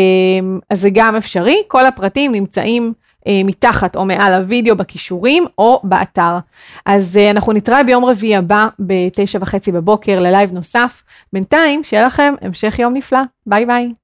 אז 0.70 0.80
זה 0.80 0.88
גם 0.92 1.16
אפשרי, 1.16 1.62
כל 1.68 1.86
הפרטים 1.86 2.32
נמצאים 2.32 2.92
אה, 3.26 3.40
מתחת 3.44 3.96
או 3.96 4.04
מעל 4.04 4.42
הוידאו 4.42 4.76
בקישורים 4.76 5.46
או 5.58 5.80
באתר. 5.84 6.38
אז 6.86 7.16
אה, 7.16 7.30
אנחנו 7.30 7.52
נתראה 7.52 7.82
ביום 7.82 8.04
רביעי 8.04 8.36
הבא 8.36 8.68
בתשע 8.78 9.38
וחצי 9.42 9.72
בבוקר 9.72 10.20
ללייב 10.20 10.52
נוסף. 10.52 11.02
בינתיים, 11.32 11.84
שיהיה 11.84 12.06
לכם 12.06 12.34
המשך 12.40 12.78
יום 12.78 12.94
נפלא. 12.94 13.20
ביי 13.46 13.66
ביי. 13.66 14.03